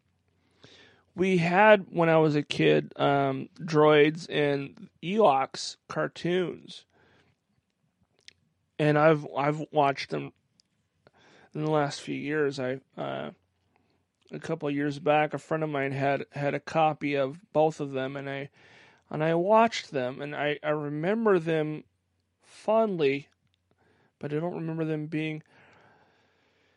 we 1.16 1.38
had 1.38 1.86
when 1.90 2.10
I 2.10 2.18
was 2.18 2.36
a 2.36 2.44
kid 2.44 2.92
um, 2.98 3.50
droids 3.60 4.28
and 4.30 4.90
Ewoks 5.02 5.78
cartoons, 5.88 6.84
and 8.78 8.98
I've 8.98 9.26
I've 9.36 9.64
watched 9.72 10.10
them 10.10 10.34
in 11.54 11.64
the 11.64 11.72
last 11.72 12.02
few 12.02 12.16
years. 12.16 12.60
I 12.60 12.80
uh, 12.98 13.32
a 14.32 14.40
couple 14.40 14.70
years 14.70 15.00
back, 15.00 15.34
a 15.34 15.38
friend 15.38 15.64
of 15.64 15.70
mine 15.70 15.94
had 15.94 16.26
had 16.32 16.54
a 16.54 16.60
copy 16.60 17.16
of 17.16 17.40
both 17.54 17.80
of 17.80 17.92
them, 17.92 18.18
and 18.18 18.30
I 18.30 18.50
and 19.10 19.24
I 19.24 19.36
watched 19.36 19.92
them, 19.92 20.22
and 20.22 20.36
I 20.36 20.60
I 20.64 20.70
remember 20.70 21.40
them 21.40 21.84
fondly, 22.42 23.28
but 24.20 24.34
I 24.34 24.40
don't 24.40 24.56
remember 24.56 24.86
them 24.86 25.08
being. 25.08 25.44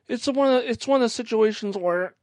It's 0.07 0.27
one 0.27 0.55
of 0.55 0.63
the, 0.63 0.71
it's 0.71 0.87
one 0.87 1.01
of 1.01 1.05
the 1.05 1.09
situations 1.09 1.77
where 1.77 2.15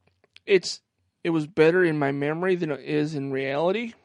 it's 0.44 0.80
it 1.24 1.30
was 1.30 1.46
better 1.46 1.84
in 1.84 1.98
my 1.98 2.12
memory 2.12 2.54
than 2.54 2.70
it 2.70 2.80
is 2.80 3.14
in 3.14 3.32
reality. 3.32 3.94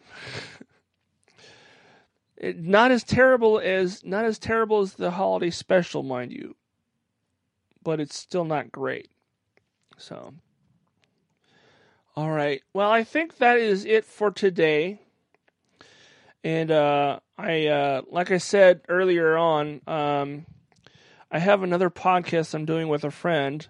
it, 2.37 2.59
not 2.59 2.91
as 2.91 3.03
terrible 3.03 3.59
as 3.59 4.03
not 4.03 4.25
as 4.25 4.39
terrible 4.39 4.81
as 4.81 4.93
the 4.93 5.11
holiday 5.11 5.51
special, 5.51 6.01
mind 6.01 6.31
you, 6.31 6.55
but 7.83 7.99
it's 7.99 8.17
still 8.17 8.45
not 8.45 8.71
great. 8.71 9.09
So, 9.97 10.33
all 12.15 12.31
right. 12.31 12.63
Well, 12.73 12.89
I 12.89 13.03
think 13.03 13.37
that 13.37 13.57
is 13.57 13.85
it 13.85 14.03
for 14.03 14.31
today. 14.31 14.99
And 16.43 16.71
uh, 16.71 17.19
I, 17.37 17.67
uh, 17.67 18.01
like 18.09 18.31
I 18.31 18.37
said 18.37 18.81
earlier 18.89 19.37
on, 19.37 19.81
um, 19.87 20.45
I 21.31 21.39
have 21.39 21.63
another 21.63 21.89
podcast 21.89 22.53
I'm 22.53 22.65
doing 22.65 22.87
with 22.87 23.03
a 23.03 23.11
friend 23.11 23.67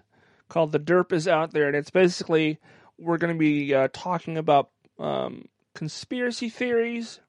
called 0.48 0.72
"The 0.72 0.80
Derp 0.80 1.12
Is 1.12 1.28
Out 1.28 1.52
There," 1.52 1.66
and 1.66 1.76
it's 1.76 1.90
basically 1.90 2.58
we're 2.98 3.18
going 3.18 3.34
to 3.34 3.38
be 3.38 3.74
uh, 3.74 3.88
talking 3.92 4.38
about 4.38 4.70
um, 4.98 5.48
conspiracy 5.74 6.48
theories 6.48 7.20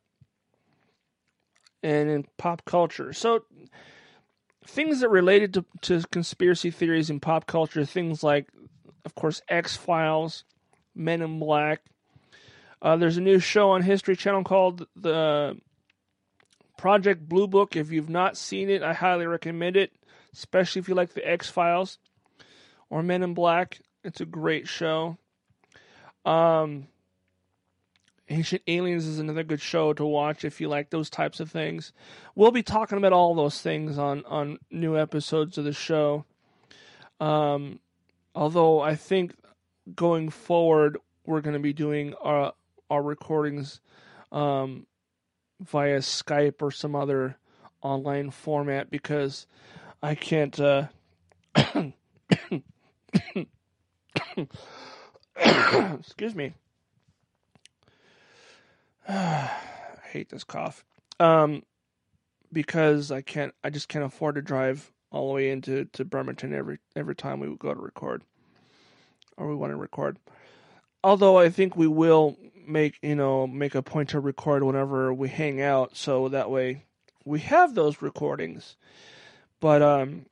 and 1.82 2.10
in 2.10 2.26
pop 2.38 2.64
culture. 2.66 3.12
So, 3.12 3.44
things 4.66 5.02
that 5.02 5.10
related 5.10 5.54
to, 5.56 5.66
to 5.82 6.04
conspiracy 6.12 6.72
theories 6.72 7.10
in 7.10 7.20
pop 7.20 7.46
culture, 7.46 7.86
things 7.86 8.24
like, 8.24 8.48
of 9.06 9.14
course, 9.16 9.42
X 9.50 9.76
Files, 9.76 10.46
Men 10.96 11.22
in 11.22 11.40
Black. 11.40 11.82
Uh, 12.84 12.98
there's 12.98 13.16
a 13.16 13.22
new 13.22 13.40
show 13.40 13.72
on 13.72 13.82
History 13.82 14.18
Channel 14.18 14.44
called 14.44 14.86
the 14.98 15.58
Project 16.78 17.28
Blue 17.28 17.48
Book. 17.48 17.78
If 17.78 17.94
you've 17.94 18.10
not 18.10 18.36
seen 18.36 18.70
it, 18.70 18.84
I 18.84 18.92
highly 18.92 19.26
recommend 19.26 19.78
it, 19.78 19.94
especially 20.34 20.82
if 20.82 20.90
you 20.90 20.94
like 20.94 21.14
the 21.14 21.26
X 21.26 21.50
Files 21.50 21.98
or 22.90 23.02
Men 23.02 23.24
in 23.24 23.34
Black. 23.34 23.80
It's 24.04 24.20
a 24.20 24.26
great 24.26 24.68
show. 24.68 25.18
Um, 26.26 26.88
Ancient 28.28 28.64
Aliens 28.68 29.06
is 29.06 29.18
another 29.18 29.44
good 29.44 29.62
show 29.62 29.94
to 29.94 30.06
watch 30.06 30.44
if 30.44 30.60
you 30.60 30.68
like 30.68 30.90
those 30.90 31.10
types 31.10 31.40
of 31.40 31.50
things. 31.50 31.94
We'll 32.36 32.52
be 32.52 32.64
talking 32.64 32.98
about 32.98 33.14
all 33.14 33.34
those 33.34 33.62
things 33.62 33.98
on 33.98 34.26
on 34.26 34.60
new 34.70 34.98
episodes 34.98 35.58
of 35.58 35.64
the 35.64 35.72
show. 35.72 36.26
Um, 37.22 37.80
although 38.36 38.82
I 38.82 38.96
think 38.96 39.36
going 39.96 40.30
forward 40.30 40.98
we're 41.26 41.42
going 41.42 41.54
to 41.54 41.60
be 41.60 41.72
doing 41.72 42.14
our 42.22 42.54
our 42.94 43.02
recordings 43.02 43.82
um, 44.32 44.86
via 45.60 45.98
Skype 45.98 46.62
or 46.62 46.70
some 46.70 46.96
other 46.96 47.38
online 47.82 48.30
format 48.30 48.92
because 48.92 49.48
I 50.02 50.14
can't. 50.16 50.60
Uh, 50.60 50.88
excuse 55.98 56.36
me. 56.36 56.54
I 59.10 59.50
hate 60.12 60.30
this 60.30 60.44
cough. 60.44 60.86
Um, 61.20 61.64
because 62.52 63.12
I 63.12 63.22
can't, 63.22 63.56
I 63.64 63.72
just 63.72 63.88
can't 63.90 64.06
afford 64.06 64.36
to 64.36 64.42
drive 64.44 64.92
all 65.12 65.30
the 65.30 65.34
way 65.34 65.50
into 65.50 65.86
to 65.86 66.06
Bremerton 66.06 66.54
every 66.54 66.78
every 66.96 67.16
time 67.16 67.40
we 67.40 67.56
go 67.58 67.74
to 67.74 67.80
record, 67.80 68.22
or 69.36 69.48
we 69.48 69.56
want 69.56 69.72
to 69.72 69.78
record. 69.78 70.20
Although 71.04 71.40
I 71.40 71.50
think 71.50 71.76
we 71.76 71.88
will 71.88 72.38
make 72.68 73.00
you 73.02 73.16
know 73.16 73.48
make 73.48 73.76
a 73.76 73.82
point 73.82 74.10
to 74.10 74.20
record 74.20 74.64
whenever 74.64 75.14
we 75.14 75.30
hang 75.30 75.62
out, 75.62 75.96
so 75.96 76.30
that 76.30 76.50
way 76.50 76.86
we 77.26 77.40
have 77.40 77.76
those 77.76 78.02
recordings. 78.02 78.76
But 79.60 79.82
um, 79.82 80.26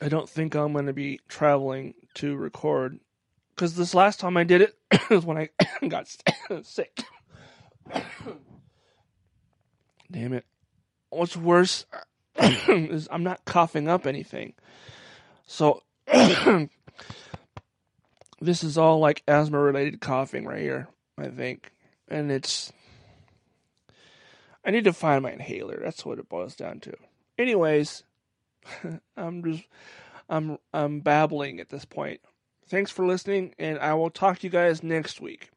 I 0.00 0.08
don't 0.08 0.28
think 0.28 0.54
I'm 0.54 0.72
going 0.72 0.86
to 0.86 0.92
be 0.92 1.20
traveling 1.28 1.94
to 2.14 2.36
record 2.36 2.98
because 3.54 3.76
this 3.76 3.94
last 3.94 4.18
time 4.20 4.36
I 4.36 4.44
did 4.44 4.62
it 4.62 4.76
was 5.10 5.24
when 5.24 5.38
I 5.38 5.48
got 5.88 6.08
sick. 6.62 7.02
Damn 10.10 10.32
it. 10.32 10.44
What's 11.10 11.36
worse 11.36 11.86
is 12.38 13.08
I'm 13.10 13.22
not 13.22 13.44
coughing 13.44 13.88
up 13.88 14.06
anything. 14.06 14.54
So 15.46 15.82
this 18.42 18.64
is 18.64 18.76
all 18.76 18.98
like 18.98 19.22
asthma 19.26 19.58
related 19.58 20.00
coughing 20.00 20.44
right 20.44 20.60
here, 20.60 20.88
I 21.16 21.28
think. 21.28 21.72
And 22.08 22.30
it's 22.30 22.72
I 24.64 24.70
need 24.70 24.84
to 24.84 24.92
find 24.92 25.22
my 25.22 25.32
inhaler. 25.32 25.80
That's 25.82 26.04
what 26.04 26.18
it 26.18 26.28
boils 26.28 26.54
down 26.54 26.80
to. 26.80 26.94
Anyways, 27.38 28.04
I'm 29.16 29.42
just 29.44 29.64
I'm 30.28 30.58
I'm 30.72 31.00
babbling 31.00 31.60
at 31.60 31.68
this 31.68 31.84
point. 31.84 32.20
Thanks 32.68 32.90
for 32.90 33.06
listening 33.06 33.54
and 33.58 33.78
I 33.78 33.94
will 33.94 34.10
talk 34.10 34.38
to 34.38 34.46
you 34.46 34.50
guys 34.50 34.82
next 34.82 35.20
week. 35.20 35.50